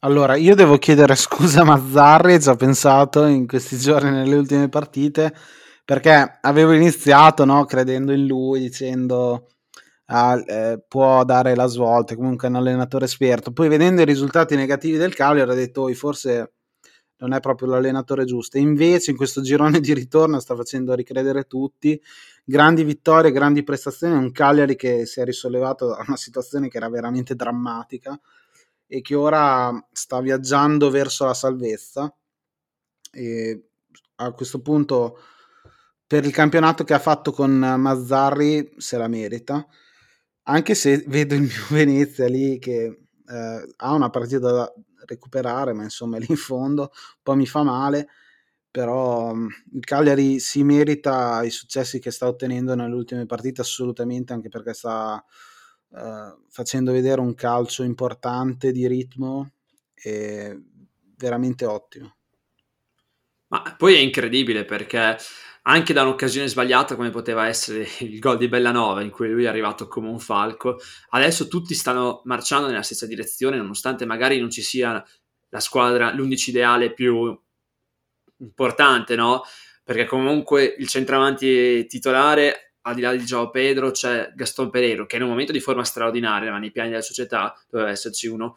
[0.00, 4.68] Allora, io devo chiedere scusa a Mazzarri, ci ho pensato in questi giorni nelle ultime
[4.68, 5.32] partite,
[5.84, 9.46] perché avevo iniziato no, credendo in lui, dicendo
[10.10, 13.52] ah, eh, può dare la svolta, comunque è un allenatore esperto.
[13.52, 16.52] Poi vedendo i risultati negativi del Cagliari ho detto oh, forse
[17.18, 18.56] non è proprio l'allenatore giusto.
[18.58, 22.00] E invece in questo girone di ritorno sta facendo ricredere tutti.
[22.44, 26.88] Grandi vittorie, grandi prestazioni, un Cagliari che si è risollevato da una situazione che era
[26.88, 28.18] veramente drammatica
[28.86, 32.12] e che ora sta viaggiando verso la salvezza.
[33.10, 33.68] E
[34.16, 35.18] a questo punto,
[36.06, 39.66] per il campionato che ha fatto con Mazzarri, se la merita.
[40.50, 42.84] Anche se vedo il mio Venezia lì che
[43.28, 44.72] eh, ha una partita da
[45.06, 48.08] recuperare, ma insomma è lì in fondo, un po' mi fa male.
[48.70, 54.32] Però mm, il Cagliari si merita i successi che sta ottenendo nelle ultime partite assolutamente,
[54.32, 55.22] anche perché sta
[55.88, 55.98] uh,
[56.48, 59.52] facendo vedere un calcio importante di ritmo
[59.94, 60.62] e
[61.16, 62.16] veramente ottimo.
[63.48, 65.16] Ma poi è incredibile perché
[65.68, 69.48] anche da un'occasione sbagliata come poteva essere il gol di Bellanova in cui lui è
[69.48, 70.78] arrivato come un falco,
[71.10, 75.04] adesso tutti stanno marciando nella stessa direzione nonostante magari non ci sia
[75.50, 77.38] la squadra, l'undici ideale più
[78.38, 79.42] importante, no?
[79.84, 85.16] Perché comunque il centravanti titolare al di là di Gio Pedro c'è Gaston Pereiro che
[85.16, 88.56] in un momento di forma straordinaria ma nei piani della società doveva esserci uno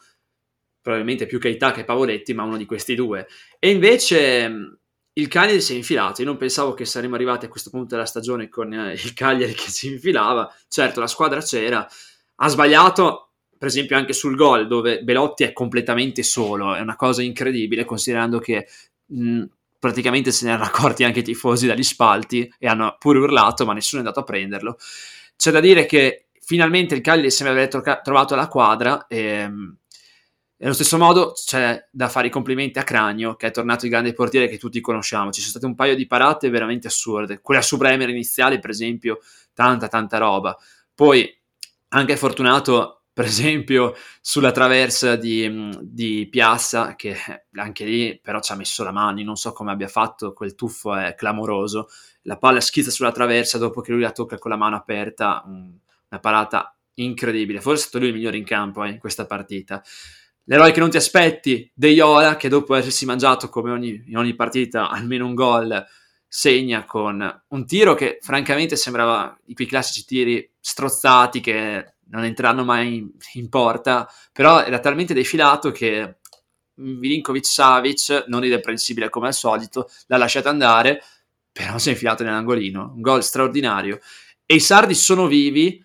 [0.79, 3.27] probabilmente più Keita che Pavoletti ma uno di questi due
[3.59, 4.80] e invece
[5.13, 6.21] il Cagliari si è infilato.
[6.21, 9.53] Io non pensavo che saremmo arrivati a questo punto della stagione con eh, il Cagliari
[9.53, 10.53] che si infilava.
[10.67, 11.87] Certo la squadra c'era.
[12.35, 16.73] Ha sbagliato per esempio anche sul gol dove Belotti è completamente solo.
[16.73, 18.67] È una cosa incredibile considerando che
[19.05, 19.43] mh,
[19.77, 23.73] praticamente se ne erano accorti anche i tifosi dagli spalti e hanno pure urlato, ma
[23.73, 24.77] nessuno è andato a prenderlo.
[25.35, 29.75] C'è da dire che finalmente il Cagliari sembra aver tro- trovato la quadra e, ehm,
[30.65, 34.13] allo stesso modo c'è da fare i complimenti a Cragno, che è tornato il grande
[34.13, 35.31] portiere che tutti conosciamo.
[35.31, 37.41] Ci sono state un paio di parate veramente assurde.
[37.41, 39.19] Quella su Bremer iniziale, per esempio,
[39.53, 40.55] tanta, tanta roba.
[40.93, 41.35] Poi,
[41.89, 47.15] anche fortunato per esempio sulla traversa di, di, Piazza, che
[47.55, 50.95] anche lì però ci ha messo la mano, non so come abbia fatto, quel tuffo
[50.95, 51.89] è clamoroso,
[52.23, 56.19] la palla schizza sulla traversa dopo che lui la tocca con la mano aperta, una
[56.21, 59.83] parata incredibile, forse è stato lui il migliore in campo eh, in questa partita.
[60.45, 64.35] L'eroe che non ti aspetti, De Iola, che dopo essersi mangiato come ogni, in ogni
[64.35, 65.85] partita almeno un gol,
[66.27, 72.63] segna con un tiro che francamente sembrava di quei classici tiri strozzati che non entreranno
[72.63, 76.19] mai in, in porta, però era talmente defilato che
[76.75, 81.03] Milinkovic Savic, non irreprensibile come al solito, l'ha lasciato andare,
[81.51, 83.99] però si è infilato nell'angolino, un gol straordinario.
[84.45, 85.83] E i sardi sono vivi,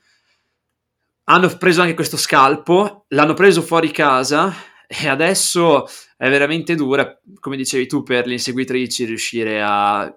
[1.29, 4.55] hanno preso anche questo scalpo, l'hanno preso fuori casa
[4.87, 5.87] e adesso
[6.17, 10.13] è veramente dura, come dicevi tu, per le inseguitrici riuscire a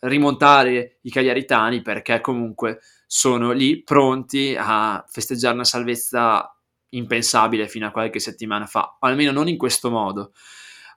[0.00, 6.50] rimontare i cagliaritani perché comunque sono lì pronti a festeggiare una salvezza
[6.90, 10.32] impensabile fino a qualche settimana fa, almeno non in questo modo.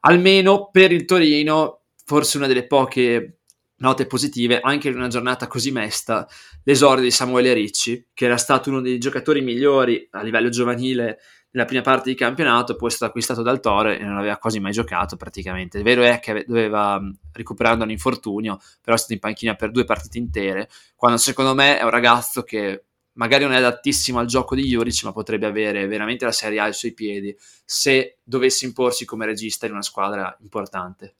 [0.01, 3.36] Almeno per il Torino, forse una delle poche
[3.77, 6.27] note positive, anche in una giornata così mesta,
[6.63, 11.19] l'esordio di Samuele Ricci, che era stato uno dei giocatori migliori a livello giovanile
[11.51, 14.59] nella prima parte di campionato, poi è stato acquistato dal Toro e non aveva quasi
[14.59, 15.77] mai giocato praticamente.
[15.77, 17.01] Il vero è che doveva
[17.31, 21.79] recuperare un infortunio, però è stato in panchina per due partite intere, quando secondo me
[21.79, 25.87] è un ragazzo che magari non è adattissimo al gioco di Juric, ma potrebbe avere
[25.87, 30.35] veramente la Serie A ai suoi piedi se dovesse imporsi come regista in una squadra
[30.41, 31.15] importante.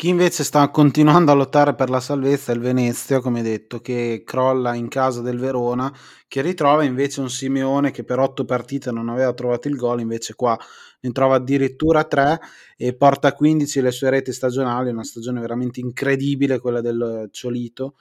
[0.00, 4.22] Chi invece sta continuando a lottare per la salvezza è il Venezia, come detto, che
[4.24, 5.94] crolla in casa del Verona,
[6.26, 10.34] che ritrova invece un Simeone che per otto partite non aveva trovato il gol, invece
[10.34, 10.58] qua
[11.00, 12.40] ne trova addirittura tre
[12.78, 17.96] e porta a 15 le sue reti stagionali, una stagione veramente incredibile quella del Ciolito.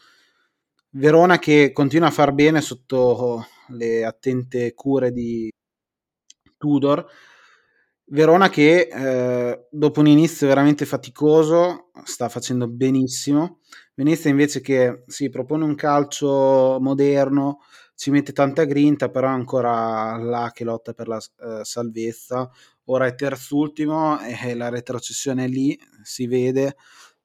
[0.91, 5.52] Verona che continua a far bene sotto le attente cure di
[6.58, 7.06] Tudor,
[8.12, 13.60] Verona che eh, dopo un inizio veramente faticoso sta facendo benissimo.
[13.93, 17.60] Venezia invece che si propone un calcio moderno,
[17.93, 22.49] ci mette tanta grinta, però è ancora là che lotta per la uh, salvezza.
[22.86, 26.78] Ora è terzultimo e la retrocessione è lì, si vede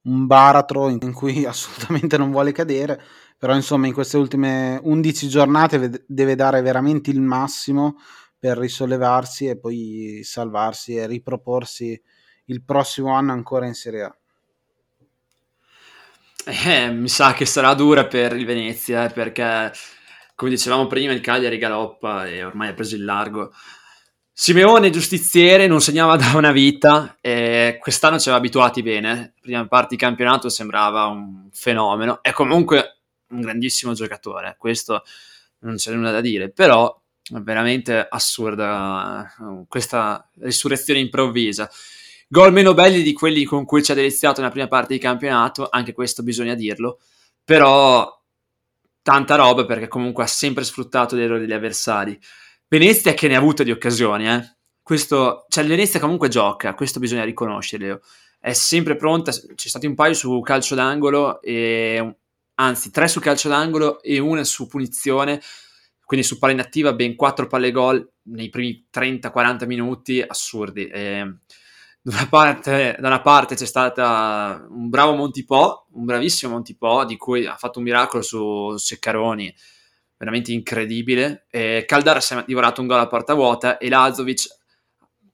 [0.03, 3.01] un baratro in cui assolutamente non vuole cadere,
[3.39, 7.97] però insomma in queste ultime 11 giornate deve dare veramente il massimo
[8.45, 11.99] per risollevarsi e poi salvarsi e riproporsi
[12.49, 14.15] il prossimo anno ancora in Serie A.
[16.45, 19.73] Eh, mi sa che sarà dura per il Venezia eh, perché,
[20.35, 23.51] come dicevamo prima, il Cagliari galoppa e ormai ha preso il largo.
[24.31, 29.33] Simeone, giustiziere, non segnava da una vita e quest'anno ci aveva abituati bene.
[29.41, 32.19] Prima parte di campionato sembrava un fenomeno.
[32.21, 35.03] È comunque un grandissimo giocatore, questo
[35.61, 36.95] non c'è nulla da dire, però
[37.31, 41.71] veramente assurda eh, questa risurrezione improvvisa.
[42.29, 45.69] Gol meno belli di quelli con cui ci ha deliziato nella prima parte di campionato,
[45.71, 47.01] anche questo bisogna dirlo,
[47.45, 48.11] però
[49.03, 52.19] tanta roba perché comunque ha sempre sfruttato gli errori degli avversari.
[52.69, 54.57] Venezia che ne ha avuto di occasioni, eh.
[54.83, 58.03] Questo, cioè Venezia comunque gioca, questo bisogna riconoscerlo.
[58.39, 62.17] È sempre pronta, c'è stato un paio su calcio d'angolo, e,
[62.55, 65.41] anzi tre su calcio d'angolo e una su punizione
[66.05, 70.87] quindi su palla inattiva ben 4 palle gol nei primi 30-40 minuti, assurdi.
[70.87, 71.37] E,
[72.03, 77.17] da, una parte, da una parte c'è stato un bravo Montipò, un bravissimo Montipò, di
[77.17, 79.55] cui ha fatto un miracolo su Ceccaroni,
[80.17, 81.47] veramente incredibile.
[81.51, 84.47] E Caldara si è divorato un gol a porta vuota e Lazovic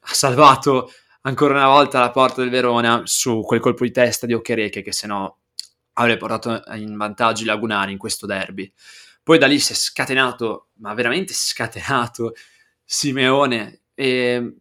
[0.03, 0.91] ha salvato
[1.23, 4.93] ancora una volta la porta del Verona su quel colpo di testa di Okereke che
[4.93, 5.39] se no
[5.95, 8.73] avrebbe portato in vantaggio i lagunari in questo derby.
[9.31, 12.33] Poi da lì si è scatenato, ma veramente scatenato
[12.85, 13.83] Simeone.
[13.95, 14.55] E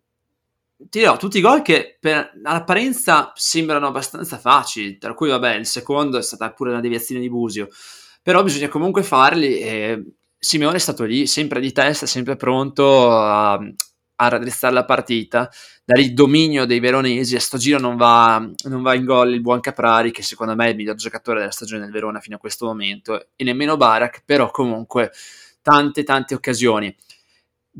[0.77, 5.65] ti dirò, tutti i gol che per all'apparenza sembrano abbastanza facili, tra cui vabbè il
[5.65, 7.67] secondo è stata pure una deviazione di Busio,
[8.21, 10.03] però bisogna comunque farli e
[10.37, 13.59] Simeone è stato lì, sempre di testa, sempre pronto a,
[14.21, 15.49] a raddrizzare la partita,
[15.85, 17.35] dare il dominio dei veronesi.
[17.35, 20.65] A sto giro non va, non va, in gol il buon Caprari, che secondo me
[20.65, 24.23] è il miglior giocatore della stagione del Verona fino a questo momento, e nemmeno Barak,
[24.25, 25.11] però comunque
[25.61, 26.93] tante tante occasioni.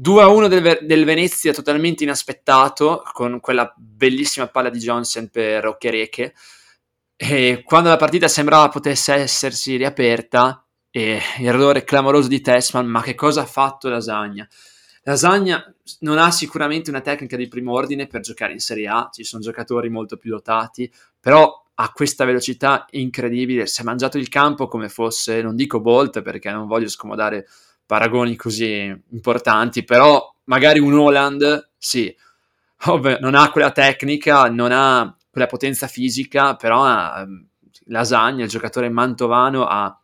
[0.02, 6.34] 2-1 del, del, Venezia totalmente inaspettato, con quella bellissima palla di Johnson per Occhereche.
[7.18, 13.16] E quando la partita sembrava potesse essersi riaperta, e errore clamoroso di Tessman, ma che
[13.16, 14.48] cosa ha fatto Lasagna?
[15.10, 19.24] Lasagna non ha sicuramente una tecnica di primo ordine per giocare in Serie A, ci
[19.24, 24.68] sono giocatori molto più dotati, però ha questa velocità incredibile, si è mangiato il campo
[24.68, 27.47] come fosse, non dico Bolt perché non voglio scomodare
[27.88, 32.16] paragoni così importanti, però magari un Holland, sì,
[32.86, 37.47] Ovvio, non ha quella tecnica, non ha quella potenza fisica, però ha, ehm,
[37.86, 39.99] Lasagna, il giocatore mantovano, ha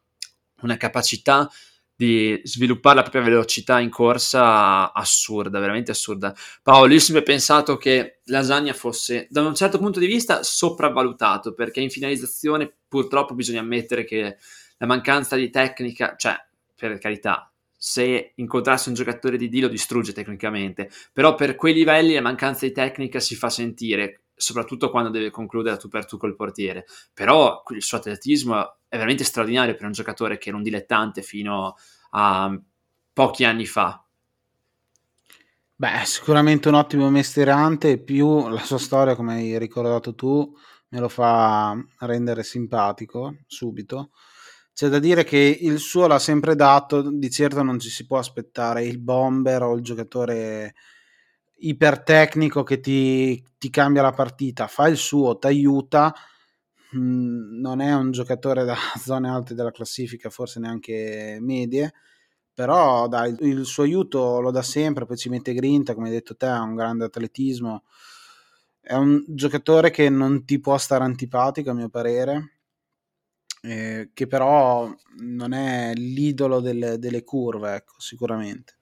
[0.62, 1.48] una capacità
[1.96, 6.36] di sviluppare la propria velocità in corsa assurda, veramente assurda.
[6.62, 11.54] Paolo, io ho sempre pensato che Lasagna fosse, da un certo punto di vista, sopravvalutato,
[11.54, 14.38] perché in finalizzazione purtroppo bisogna ammettere che
[14.78, 16.36] la mancanza di tecnica, cioè,
[16.76, 22.14] per carità, se incontrasse un giocatore di D lo distrugge tecnicamente, però per quei livelli
[22.14, 26.36] la mancanza di tecnica si fa sentire, soprattutto quando deve concludere tu per tu col
[26.36, 26.86] portiere.
[27.14, 31.76] Però il suo atletismo è veramente straordinario per un giocatore che era un dilettante fino
[32.12, 32.60] a
[33.14, 34.06] pochi anni fa.
[35.78, 40.56] Beh, sicuramente un ottimo mestierante più la sua storia, come hai ricordato tu,
[40.90, 44.12] me lo fa rendere simpatico subito.
[44.74, 48.18] C'è da dire che il suo l'ha sempre dato, di certo non ci si può
[48.18, 50.76] aspettare il bomber o il giocatore
[51.58, 56.14] ipertecnico che ti, ti cambia la partita, fa il suo, ti aiuta,
[56.94, 61.94] Mhmm, non è un giocatore da zone alte della classifica, forse neanche medie,
[62.54, 66.36] però dai, il suo aiuto lo dà sempre, poi ci mette grinta, come hai detto
[66.38, 67.84] te, ha un grande atletismo.
[68.80, 72.58] È un giocatore che non ti può stare antipatico, a mio parere.
[73.64, 78.78] eh, che però non è l'idolo delle, delle curve, ecco, sicuramente.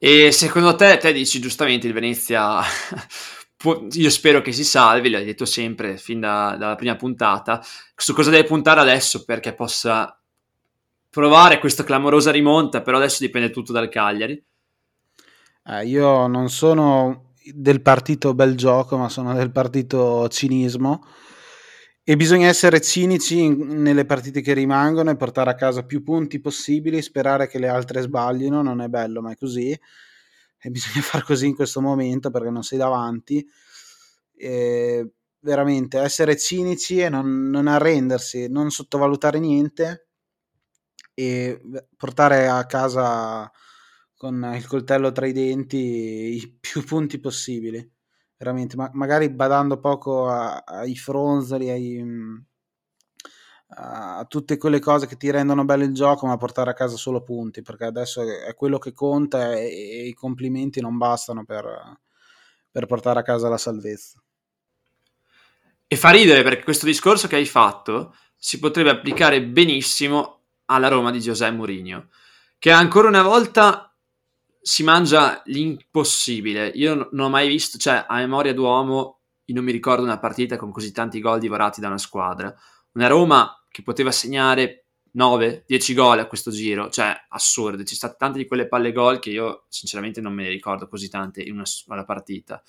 [0.00, 2.60] E secondo te, te dici giustamente il Venezia,
[3.90, 7.60] io spero che si salvi, l'hai detto sempre fin da, dalla prima puntata,
[7.96, 10.16] su cosa deve puntare adesso perché possa
[11.10, 14.40] provare questa clamorosa rimonta, però adesso dipende tutto dal Cagliari.
[15.64, 21.04] Eh, io non sono del partito bel gioco, ma sono del partito cinismo
[22.10, 26.40] e bisogna essere cinici in, nelle partite che rimangono e portare a casa più punti
[26.40, 29.78] possibili, sperare che le altre sbaglino, non è bello, ma è così.
[30.58, 33.46] E bisogna far così in questo momento perché non sei davanti.
[34.34, 40.06] E veramente essere cinici e non, non arrendersi, non sottovalutare niente
[41.12, 41.60] e
[41.94, 43.52] portare a casa
[44.16, 47.96] con il coltello tra i denti i più punti possibili
[48.38, 52.36] veramente, ma magari badando poco a, ai fronzoli, ai, mm,
[53.70, 57.22] a tutte quelle cose che ti rendono bello il gioco, ma portare a casa solo
[57.22, 61.98] punti, perché adesso è quello che conta e, e i complimenti non bastano per,
[62.70, 64.22] per portare a casa la salvezza.
[65.86, 71.10] E fa ridere perché questo discorso che hai fatto si potrebbe applicare benissimo alla Roma
[71.10, 72.08] di Giuseppe Mourinho,
[72.58, 73.87] che ancora una volta
[74.60, 76.68] si mangia l'impossibile.
[76.74, 80.56] Io non ho mai visto, cioè a memoria d'uomo, io non mi ricordo una partita
[80.56, 82.54] con così tanti gol divorati da una squadra.
[82.92, 87.84] Una Roma che poteva segnare 9, 10 gol a questo giro, cioè assurde.
[87.84, 90.88] Ci sono state tante di quelle palle gol che io sinceramente non me ne ricordo
[90.88, 92.62] così tante in una sola partita.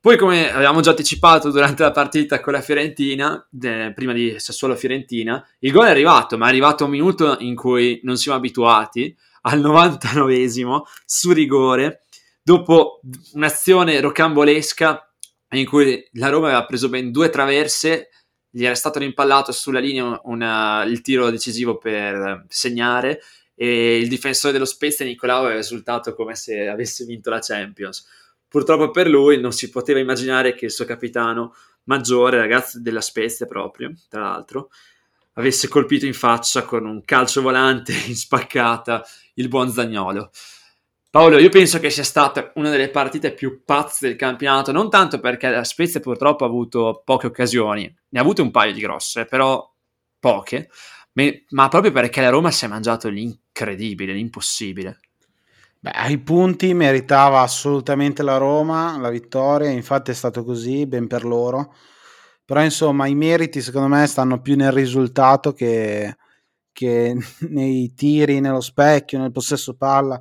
[0.00, 5.46] Poi, come avevamo già anticipato durante la partita con la Fiorentina, eh, prima di Sassuolo-Fiorentina,
[5.58, 9.60] il gol è arrivato, ma è arrivato un minuto in cui non siamo abituati al
[9.60, 12.04] 99esimo su rigore
[12.42, 13.00] dopo
[13.34, 15.12] un'azione rocambolesca
[15.52, 18.08] in cui la Roma aveva preso ben due traverse
[18.50, 23.20] gli era stato rimpallato sulla linea una, il tiro decisivo per segnare
[23.54, 28.06] e il difensore dello Spezia Nicolao aveva risultato come se avesse vinto la Champions.
[28.48, 33.46] Purtroppo per lui non si poteva immaginare che il suo capitano maggiore, ragazzo della Spezia
[33.46, 34.70] proprio, tra l'altro,
[35.34, 39.04] avesse colpito in faccia con un calcio volante in spaccata
[39.34, 40.30] il buon Zagnolo.
[41.10, 45.18] Paolo, io penso che sia stata una delle partite più pazze del campionato, non tanto
[45.18, 49.24] perché la Spezia purtroppo ha avuto poche occasioni, ne ha avute un paio di grosse,
[49.24, 49.68] però
[50.20, 50.70] poche,
[51.48, 55.00] ma proprio perché la Roma si è mangiato l'incredibile, l'impossibile.
[55.80, 61.24] Beh, ai punti meritava assolutamente la Roma la vittoria, infatti è stato così, ben per
[61.24, 61.74] loro.
[62.50, 66.16] Però insomma i meriti secondo me stanno più nel risultato che,
[66.72, 67.16] che
[67.48, 70.20] nei tiri, nello specchio, nel possesso palla.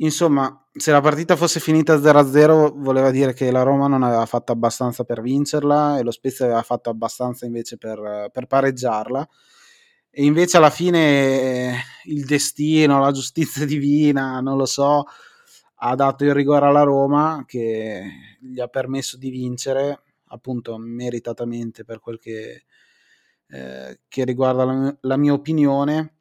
[0.00, 4.52] Insomma, se la partita fosse finita 0-0 voleva dire che la Roma non aveva fatto
[4.52, 9.26] abbastanza per vincerla e lo Spezia aveva fatto abbastanza invece per, per pareggiarla.
[10.10, 15.04] E invece alla fine il destino, la giustizia divina, non lo so,
[15.76, 18.02] ha dato il rigore alla Roma che
[18.38, 22.64] gli ha permesso di vincere, appunto meritatamente per quel che,
[23.48, 26.14] eh, che riguarda la, la, mia opinione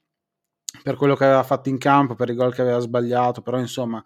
[0.83, 4.03] per quello che aveva fatto in campo, per i gol che aveva sbagliato, però insomma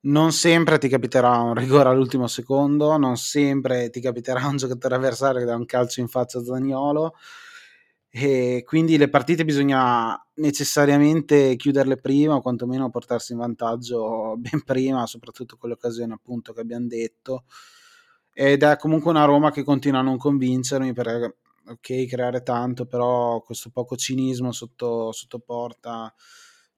[0.00, 5.40] non sempre ti capiterà un rigore all'ultimo secondo, non sempre ti capiterà un giocatore avversario
[5.40, 7.14] che dà un calcio in faccia a Zagnolo
[8.10, 15.06] e quindi le partite bisogna necessariamente chiuderle prima o quantomeno portarsi in vantaggio ben prima,
[15.06, 17.44] soprattutto con le occasioni appunto che abbiamo detto
[18.40, 23.40] ed è comunque una Roma che continua a non convincermi perché ok, creare tanto, però
[23.40, 26.14] questo poco cinismo sotto, sotto porta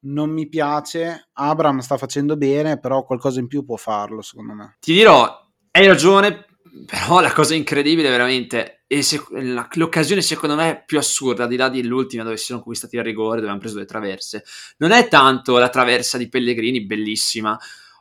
[0.05, 1.29] non mi piace.
[1.35, 4.77] Abram sta facendo bene, però qualcosa in più può farlo, secondo me.
[4.81, 5.39] Ti dirò,
[5.73, 6.47] hai ragione,
[6.87, 11.57] però la cosa incredibile veramente, e se, la, l'occasione secondo me più assurda, al di
[11.57, 14.45] là dell'ultima dove si sono conquistati a rigore, dove hanno preso le traverse,
[14.79, 17.55] non è tanto la traversa di Pellegrini, bellissima,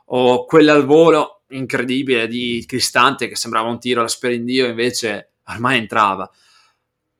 [0.06, 5.78] o quella al volo incredibile di Cristante che sembrava un tiro alla Sperindio, invece ormai
[5.78, 6.30] entrava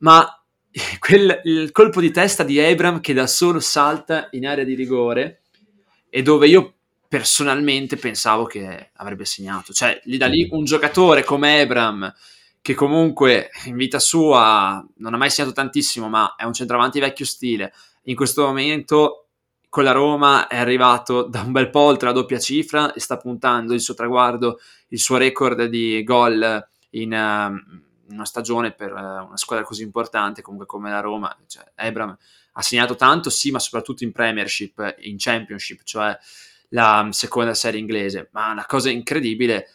[0.01, 0.27] ma
[0.99, 5.43] quel, il colpo di testa di Abram che da solo salta in area di rigore
[6.09, 6.75] e dove io
[7.09, 9.73] personalmente pensavo che avrebbe segnato.
[9.73, 12.13] Cioè, lì da lì un giocatore come Abram,
[12.63, 17.25] che comunque in vita sua non ha mai segnato tantissimo, ma è un centravanti vecchio
[17.25, 17.73] stile,
[18.05, 19.30] in questo momento
[19.71, 23.17] con la Roma è arrivato da un bel po' oltre la doppia cifra e sta
[23.17, 27.13] puntando il suo traguardo, il suo record di gol in...
[27.13, 32.17] Uh, una stagione per eh, una squadra così importante comunque come la Roma, cioè, Ebram
[32.53, 36.17] ha segnato tanto, sì, ma soprattutto in Premiership, in Championship, cioè
[36.71, 39.69] la seconda serie inglese, ma una cosa incredibile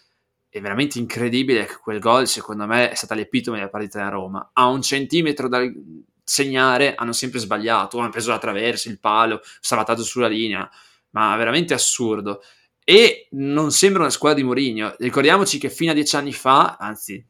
[0.50, 4.52] è veramente incredibile che quel gol, secondo me, è stata l'epitome della partita da Roma.
[4.54, 5.70] A un centimetro dal
[6.26, 10.70] segnare hanno sempre sbagliato, hanno preso la traversa, il palo, salvatato sulla linea,
[11.12, 12.42] ma veramente assurdo.
[12.84, 14.96] E non sembra una squadra di Mourinho.
[14.98, 17.26] Ricordiamoci che fino a dieci anni fa, anzi,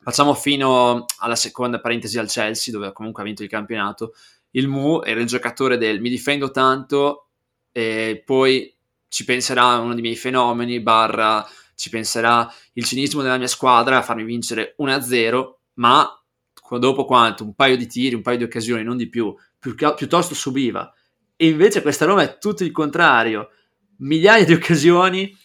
[0.00, 4.14] facciamo fino alla seconda parentesi al Chelsea, dove comunque ha vinto il campionato,
[4.50, 7.28] il Mu era il giocatore del mi difendo tanto
[7.72, 8.74] e poi
[9.08, 14.02] ci penserà uno dei miei fenomeni, barra ci penserà il cinismo della mia squadra a
[14.02, 16.24] farmi vincere 1-0, ma
[16.70, 17.44] dopo quanto?
[17.44, 20.92] Un paio di tiri, un paio di occasioni, non di più, piuttosto subiva.
[21.36, 23.50] E invece questa Roma è tutto il contrario,
[23.98, 25.36] migliaia di occasioni,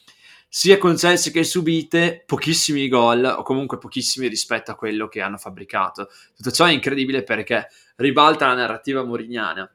[0.53, 6.09] sia concesse che subite, pochissimi gol o comunque pochissimi rispetto a quello che hanno fabbricato.
[6.35, 9.71] Tutto ciò è incredibile perché ribalta la narrativa morignana.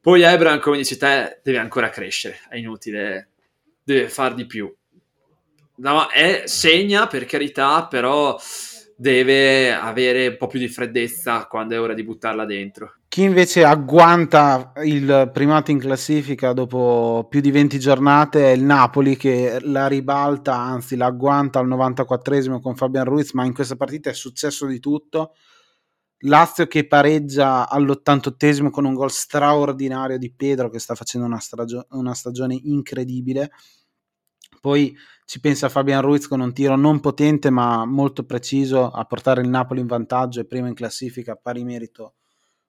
[0.00, 3.30] Poi Ebram, come dici te, deve ancora crescere, è inutile,
[3.82, 4.72] deve far di più.
[5.78, 8.38] No, è, segna per carità, però
[8.96, 12.94] deve avere un po' più di freddezza quando è ora di buttarla dentro.
[13.08, 19.16] Chi invece agguanta il primato in classifica dopo più di 20 giornate è il Napoli
[19.16, 24.10] che la ribalta, anzi la agguanta al 94esimo con Fabian Ruiz, ma in questa partita
[24.10, 25.34] è successo di tutto.
[26.20, 31.86] Lazio che pareggia all'88esimo con un gol straordinario di Pedro che sta facendo una, stagio-
[31.90, 33.50] una stagione incredibile.
[34.66, 34.96] Poi
[35.26, 39.48] ci pensa Fabian Ruiz con un tiro non potente ma molto preciso a portare il
[39.48, 42.14] Napoli in vantaggio e prima in classifica pari merito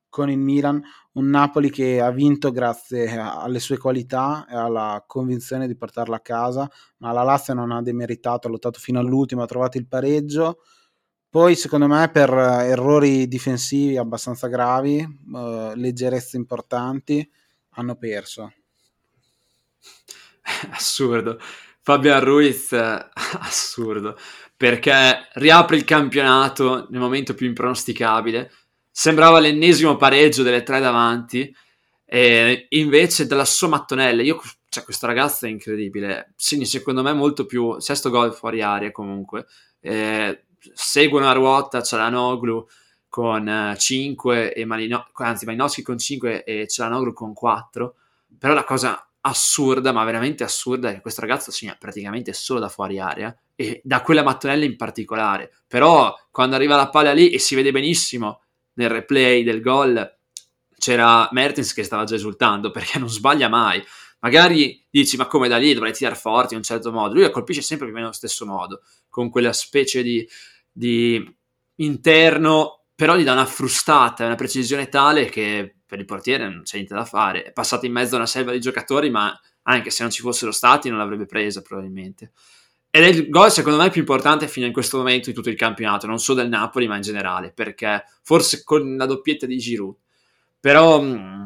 [0.07, 0.79] con il Milan,
[1.13, 6.19] un Napoli che ha vinto grazie alle sue qualità e alla convinzione di portarla a
[6.19, 10.59] casa, ma la Lazio non ha demeritato, ha lottato fino all'ultimo, ha trovato il pareggio.
[11.27, 17.27] Poi secondo me per errori difensivi abbastanza gravi, eh, leggerezze importanti,
[17.69, 18.53] hanno perso.
[20.69, 21.39] Assurdo.
[21.87, 22.73] Fabian Ruiz,
[23.39, 24.17] assurdo,
[24.57, 28.51] perché riapre il campionato nel momento più impronosticabile.
[28.91, 31.55] Sembrava l'ennesimo pareggio delle tre davanti,
[32.03, 36.33] e invece dalla sua mattonella, io, cioè, questo ragazzo è incredibile.
[36.35, 37.79] Segni secondo me molto più.
[37.79, 39.45] Sesto gol fuori aria comunque.
[39.79, 42.67] Eh, seguono a ruota Cialanoglu
[43.07, 47.95] con 5 e Malino, anzi Malinowski con 5 e Cialanoglu con 4.
[48.37, 52.99] Però la cosa assurda, ma veramente assurda, che questo ragazzo segna praticamente solo da fuori
[52.99, 55.51] area e da quella mattonella in particolare.
[55.67, 58.41] Però quando arriva la palla lì e si vede benissimo
[58.73, 60.15] nel replay del gol,
[60.77, 63.83] c'era Mertens che stava già esultando perché non sbaglia mai.
[64.19, 67.13] Magari dici, ma come da lì dovrei tirare forte in un certo modo.
[67.13, 70.27] Lui la colpisce sempre più o meno allo stesso modo, con quella specie di,
[70.71, 71.35] di
[71.75, 76.75] interno, però gli dà una frustata, una precisione tale che per il portiere non c'è
[76.75, 77.43] niente da fare.
[77.43, 80.51] È passato in mezzo a una selva di giocatori, ma anche se non ci fossero
[80.51, 82.31] stati non l'avrebbe presa probabilmente.
[82.89, 85.55] Ed è il gol secondo me più importante fino in questo momento di tutto il
[85.55, 89.95] campionato, non solo del Napoli ma in generale, perché forse con la doppietta di Giroud.
[90.59, 91.45] Però mh, mm,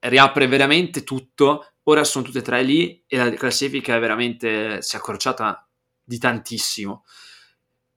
[0.00, 4.94] riapre veramente tutto, ora sono tutte e tre lì e la classifica è veramente si
[4.94, 5.66] è accorciata
[6.04, 7.04] di tantissimo.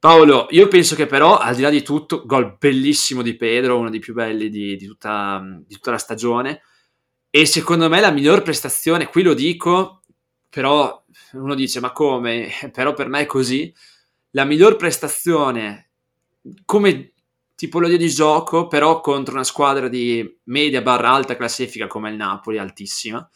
[0.05, 3.89] Paolo, io penso che però, al di là di tutto, gol bellissimo di Pedro, uno
[3.89, 6.61] dei più belli di, di, tutta, di tutta la stagione.
[7.31, 10.03] E secondo me la miglior prestazione, qui lo dico,
[10.47, 12.51] però uno dice ma come?
[12.71, 13.73] Però per me è così.
[14.33, 15.89] La miglior prestazione
[16.65, 17.13] come
[17.55, 22.59] tipologia di gioco, però contro una squadra di media barra alta classifica come il Napoli,
[22.59, 23.27] altissima,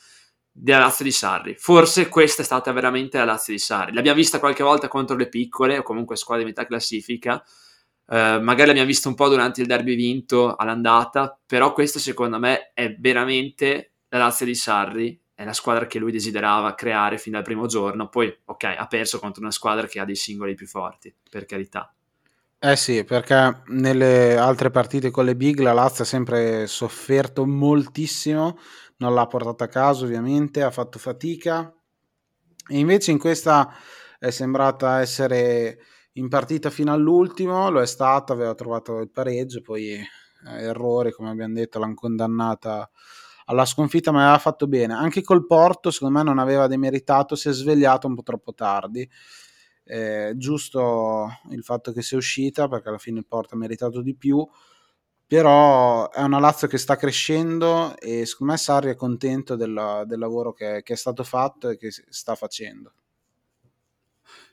[0.62, 1.56] della Lazio di Sarri.
[1.58, 3.94] Forse questa è stata veramente la Lazio di Sarri.
[3.94, 7.42] L'abbiamo vista qualche volta contro le piccole o comunque squadre di metà classifica.
[8.06, 12.72] Uh, magari l'abbiamo vista un po' durante il derby vinto all'andata, però questa secondo me
[12.74, 17.44] è veramente la Lazio di Sarri, è la squadra che lui desiderava creare fin dal
[17.44, 18.10] primo giorno.
[18.10, 21.94] Poi, ok, ha perso contro una squadra che ha dei singoli più forti, per carità.
[22.62, 28.58] Eh sì, perché nelle altre partite con le big la Lazio ha sempre sofferto moltissimo
[29.00, 31.74] non l'ha portata a caso ovviamente, ha fatto fatica.
[32.68, 33.74] E invece in questa
[34.20, 35.80] è sembrata essere
[36.14, 40.06] in partita fino all'ultimo, lo è stata, aveva trovato il pareggio, poi eh,
[40.44, 42.90] errore come abbiamo detto l'hanno condannata
[43.46, 47.50] alla sconfitta ma aveva fatto bene, anche col Porto secondo me non aveva demeritato, si
[47.50, 49.10] è svegliato un po' troppo tardi.
[49.84, 54.16] Eh, giusto il fatto che sia uscita perché alla fine il Porto ha meritato di
[54.16, 54.48] più
[55.30, 60.18] però è una Lazio che sta crescendo e secondo me Sarri è contento del, del
[60.18, 62.94] lavoro che, che, è stato fatto e che sta facendo.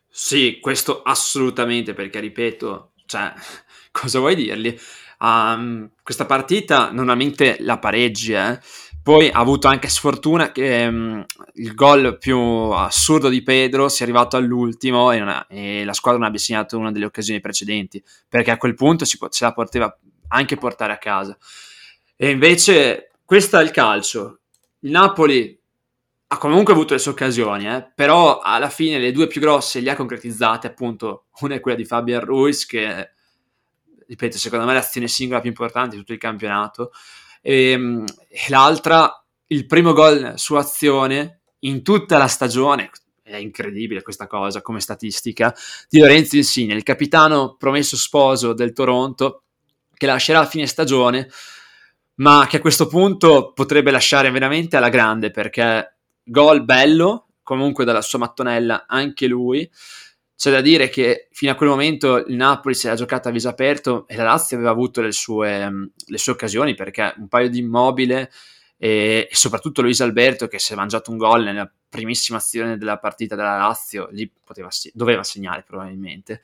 [0.07, 3.33] Sì, questo assolutamente, perché ripeto, cioè,
[3.91, 4.79] cosa vuoi dirgli?
[5.21, 8.61] Um, questa partita normalmente la pareggi, eh?
[9.03, 11.25] Poi ha avuto anche sfortuna che um,
[11.55, 16.29] il gol più assurdo di Pedro sia arrivato all'ultimo e, ha, e, la squadra non
[16.29, 19.97] abbia segnato una delle occasioni precedenti, perché a quel punto si, se la poteva
[20.29, 21.37] anche portare a casa.
[22.17, 24.41] E invece questo è il calcio.
[24.81, 25.59] Il Napoli
[26.29, 29.91] ha comunque avuto le sue occasioni, eh, però alla fine le due più grosse le
[29.91, 33.11] ha concretizzate, appunto, una è quella di Fabian Ruiz, che
[34.07, 36.93] ripeto, secondo me è l'azione singola più importante di tutto il campionato,
[37.41, 42.91] e, ehm, e l'altra, il primo gol su azione in tutta la stagione,
[43.23, 45.55] è incredibile questa cosa come statistica,
[45.89, 49.43] di Lorenzo Insigne, il capitano promesso sposo del Toronto,
[49.97, 51.29] che lascerà a fine stagione,
[52.17, 58.03] ma che a questo punto potrebbe lasciare veramente alla grande, perché gol bello, comunque dalla
[58.03, 59.71] sua mattonella anche lui.
[60.37, 63.49] C'è da dire che fino a quel momento il Napoli si era giocata a viso
[63.49, 67.61] aperto e la Lazio aveva avuto le sue, le sue occasioni perché un paio di
[67.61, 68.31] immobile
[68.77, 73.35] e, soprattutto Luis Alberto che si è mangiato un gol nella primissima azione della partita
[73.35, 76.43] della Lazio, lì poteva, doveva segnare probabilmente.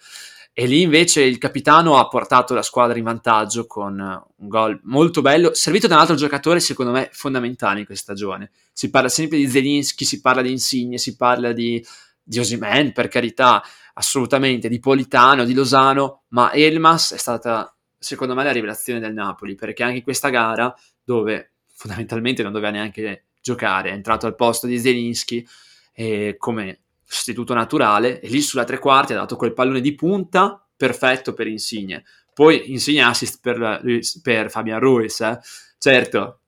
[0.55, 5.23] E lì invece il capitano ha portato la squadra in vantaggio con un gol molto
[5.23, 8.51] bello, servito da un altro giocatore secondo me fondamentale in questa stagione.
[8.71, 11.83] Si parla sempre di Zelinski, si parla di Insigne, si parla di,
[12.23, 13.63] di Osimen, per carità,
[13.95, 19.55] assolutamente, di Politano, di Lozano, ma Elmas è stata secondo me la rivelazione del Napoli,
[19.55, 24.67] perché anche in questa gara, dove fondamentalmente non doveva neanche giocare, è entrato al posto
[24.67, 25.47] di Zelinski
[25.95, 26.81] e come
[27.13, 31.47] sostituto naturale e lì sulla tre quarti ha dato quel pallone di punta perfetto per
[31.47, 32.05] Insigne.
[32.33, 33.83] Poi Insigne assist per,
[34.23, 35.39] per Fabian Ruiz, eh.
[35.79, 36.41] certo,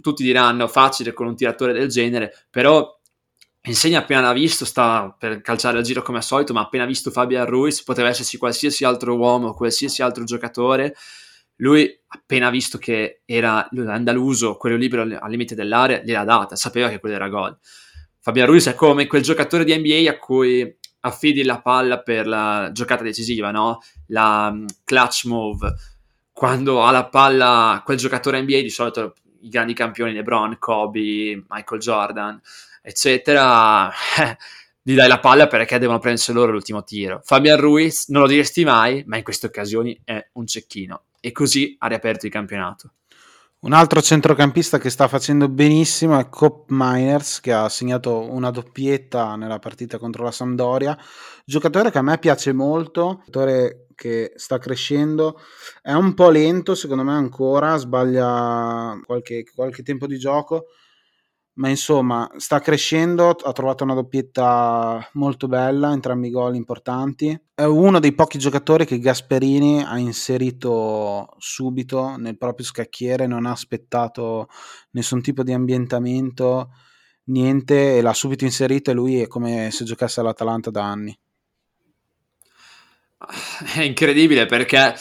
[0.00, 2.96] tutti diranno facile con un tiratore del genere, però
[3.62, 7.10] Insigne appena l'ha visto, sta per calciare al giro come al solito, ma appena visto
[7.10, 10.94] Fabian Ruiz poteva esserci qualsiasi altro uomo, qualsiasi altro giocatore,
[11.56, 17.00] lui appena visto che era l'andaluso, quello libero al limite dell'area, gliel'ha data, sapeva che
[17.00, 17.56] quello era gol.
[18.24, 22.70] Fabian Ruiz è come quel giocatore di NBA a cui affidi la palla per la
[22.72, 23.80] giocata decisiva, no?
[24.06, 25.74] La um, clutch move.
[26.32, 31.80] Quando ha la palla quel giocatore NBA, di solito i grandi campioni LeBron, Kobe, Michael
[31.80, 32.40] Jordan,
[32.80, 33.90] eccetera,
[34.80, 37.20] gli dai la palla perché devono prendersi loro l'ultimo tiro.
[37.24, 41.74] Fabian Ruiz non lo diresti mai, ma in queste occasioni è un cecchino e così
[41.76, 42.92] ha riaperto il campionato.
[43.64, 49.36] Un altro centrocampista che sta facendo benissimo è Cop Miners, che ha segnato una doppietta
[49.36, 50.98] nella partita contro la Sampdoria.
[51.44, 55.38] Giocatore che a me piace molto, giocatore che sta crescendo.
[55.80, 60.64] È un po' lento, secondo me ancora, sbaglia qualche, qualche tempo di gioco,
[61.54, 67.38] ma insomma sta crescendo, ha trovato una doppietta molto bella, entrambi i gol importanti.
[67.54, 73.50] È uno dei pochi giocatori che Gasperini ha inserito subito nel proprio scacchiere, non ha
[73.50, 74.48] aspettato
[74.92, 76.70] nessun tipo di ambientamento,
[77.24, 81.16] niente, e l'ha subito inserito e lui è come se giocasse all'Atalanta da anni.
[83.74, 84.94] È incredibile perché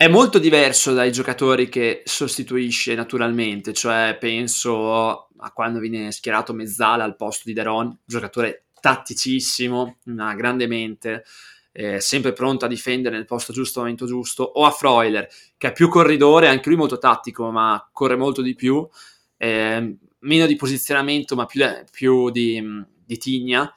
[0.00, 7.02] è molto diverso dai giocatori che sostituisce naturalmente, cioè penso a quando viene schierato Mezzala
[7.02, 11.24] al posto di Deron, giocatore tatticissimo, una grande mente,
[11.72, 15.66] eh, sempre pronto a difendere nel posto giusto, al momento giusto, o a Freuler, che
[15.66, 18.88] è più corridore, anche lui molto tattico, ma corre molto di più,
[19.36, 22.62] eh, meno di posizionamento, ma più, più di,
[23.04, 23.74] di tigna.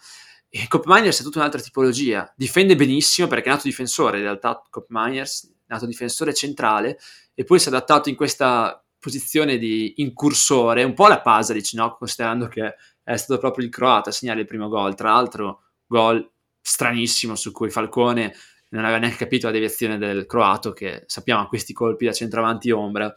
[0.49, 4.61] E Cop Miners è tutta un'altra tipologia, difende benissimo perché è nato difensore, in realtà
[4.69, 6.99] Cop Miners nato difensore centrale
[7.33, 11.95] e poi si è adattato in questa posizione di incursore, un po' la Pasalic, no?
[11.97, 16.29] considerando che è stato proprio il croata a segnare il primo gol, tra l'altro gol
[16.61, 18.35] stranissimo su cui Falcone
[18.69, 22.71] non aveva neanche capito la deviazione del croato che sappiamo ha questi colpi da centravanti
[22.71, 23.13] ombra.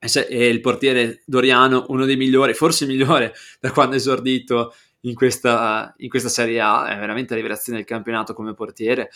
[0.00, 5.14] E il portiere Doriano uno dei migliori, forse il migliore da quando è esordito in
[5.14, 9.10] questa, in questa Serie A, è veramente la rivelazione del campionato come portiere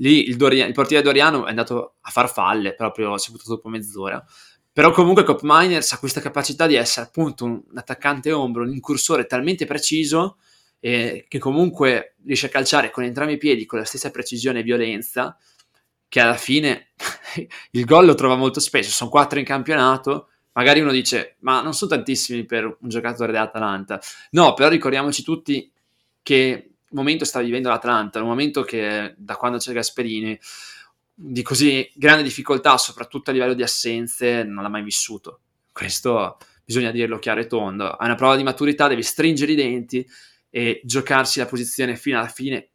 [0.00, 3.68] lì il, Doria- il portiere Doriano è andato a farfalle, proprio si è buttato dopo
[3.68, 4.22] mezz'ora.
[4.72, 9.26] Però comunque Cop Miners ha questa capacità di essere appunto un attaccante ombro, un incursore
[9.26, 10.38] talmente preciso
[10.78, 14.62] eh, che comunque riesce a calciare con entrambi i piedi con la stessa precisione e
[14.62, 15.36] violenza
[16.08, 16.88] che alla fine
[17.72, 21.74] il gol lo trova molto spesso, sono quattro in campionato, magari uno dice ma non
[21.74, 25.70] sono tantissimi per un giocatore dell'Atalanta, no, però ricordiamoci tutti
[26.22, 30.38] che momento sta vivendo l'Atlanta, un momento che da quando c'è Gasperini
[31.14, 35.40] di così grande difficoltà, soprattutto a livello di assenze, non l'ha mai vissuto.
[35.72, 37.98] Questo bisogna dirlo chiaro e tondo.
[37.98, 40.06] È una prova di maturità, devi stringere i denti
[40.48, 42.68] e giocarsi la posizione fino alla fine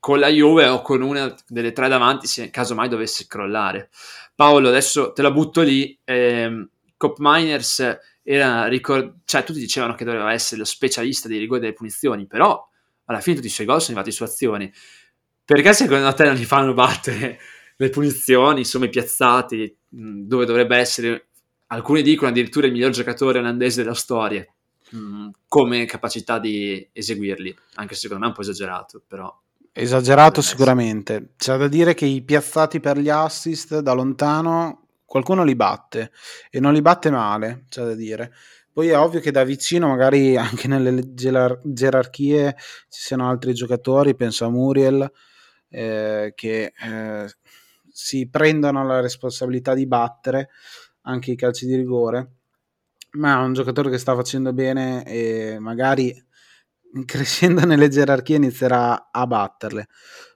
[0.00, 3.90] con la Juve o con una delle tre davanti se caso mai dovesse crollare.
[4.34, 5.98] Paolo, adesso te la butto lì.
[6.04, 11.60] Eh, Cop Miners era ricor- cioè tutti dicevano che doveva essere lo specialista dei rigori
[11.60, 12.66] delle punizioni, però
[13.06, 14.72] alla fine tutti i suoi gol sono arrivati su azioni.
[15.44, 17.38] Perché secondo te non gli fanno battere
[17.76, 21.28] le punizioni, insomma i piazzati, dove dovrebbe essere,
[21.66, 24.46] alcuni dicono addirittura il miglior giocatore olandese della storia,
[25.48, 29.40] come capacità di eseguirli, anche se secondo me è un po' esagerato, però...
[29.76, 31.32] Esagerato sicuramente.
[31.36, 36.12] C'è da dire che i piazzati per gli assist da lontano qualcuno li batte
[36.48, 38.32] e non li batte male, c'è da dire.
[38.74, 42.56] Poi è ovvio che da vicino, magari anche nelle gerar- gerarchie,
[42.88, 45.08] ci siano altri giocatori, penso a Muriel,
[45.68, 47.26] eh, che eh,
[47.88, 50.48] si prendono la responsabilità di battere
[51.02, 52.32] anche i calci di rigore,
[53.12, 56.12] ma è un giocatore che sta facendo bene e magari
[57.06, 59.86] crescendo nelle gerarchie inizierà a batterle.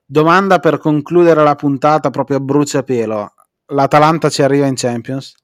[0.06, 3.34] Domanda per concludere la puntata proprio a bruciapelo.
[3.72, 5.34] L'Atalanta ci arriva in Champions?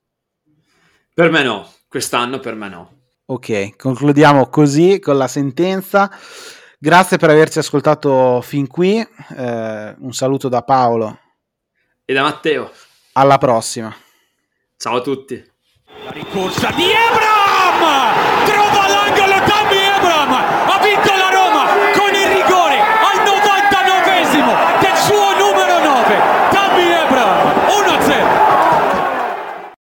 [1.13, 2.91] Per me no, Quest'anno per me no.
[3.27, 6.11] Ok, concludiamo così con la sentenza.
[6.77, 8.97] Grazie per averci ascoltato fin qui.
[8.99, 11.21] Eh, un saluto da Paolo
[12.05, 12.73] e da Matteo.
[13.13, 13.95] Alla prossima.
[14.77, 15.41] Ciao a tutti.
[16.03, 18.45] La ricorsa di Ebram!
[18.45, 20.44] Trova l'angolo Tammy Ebram!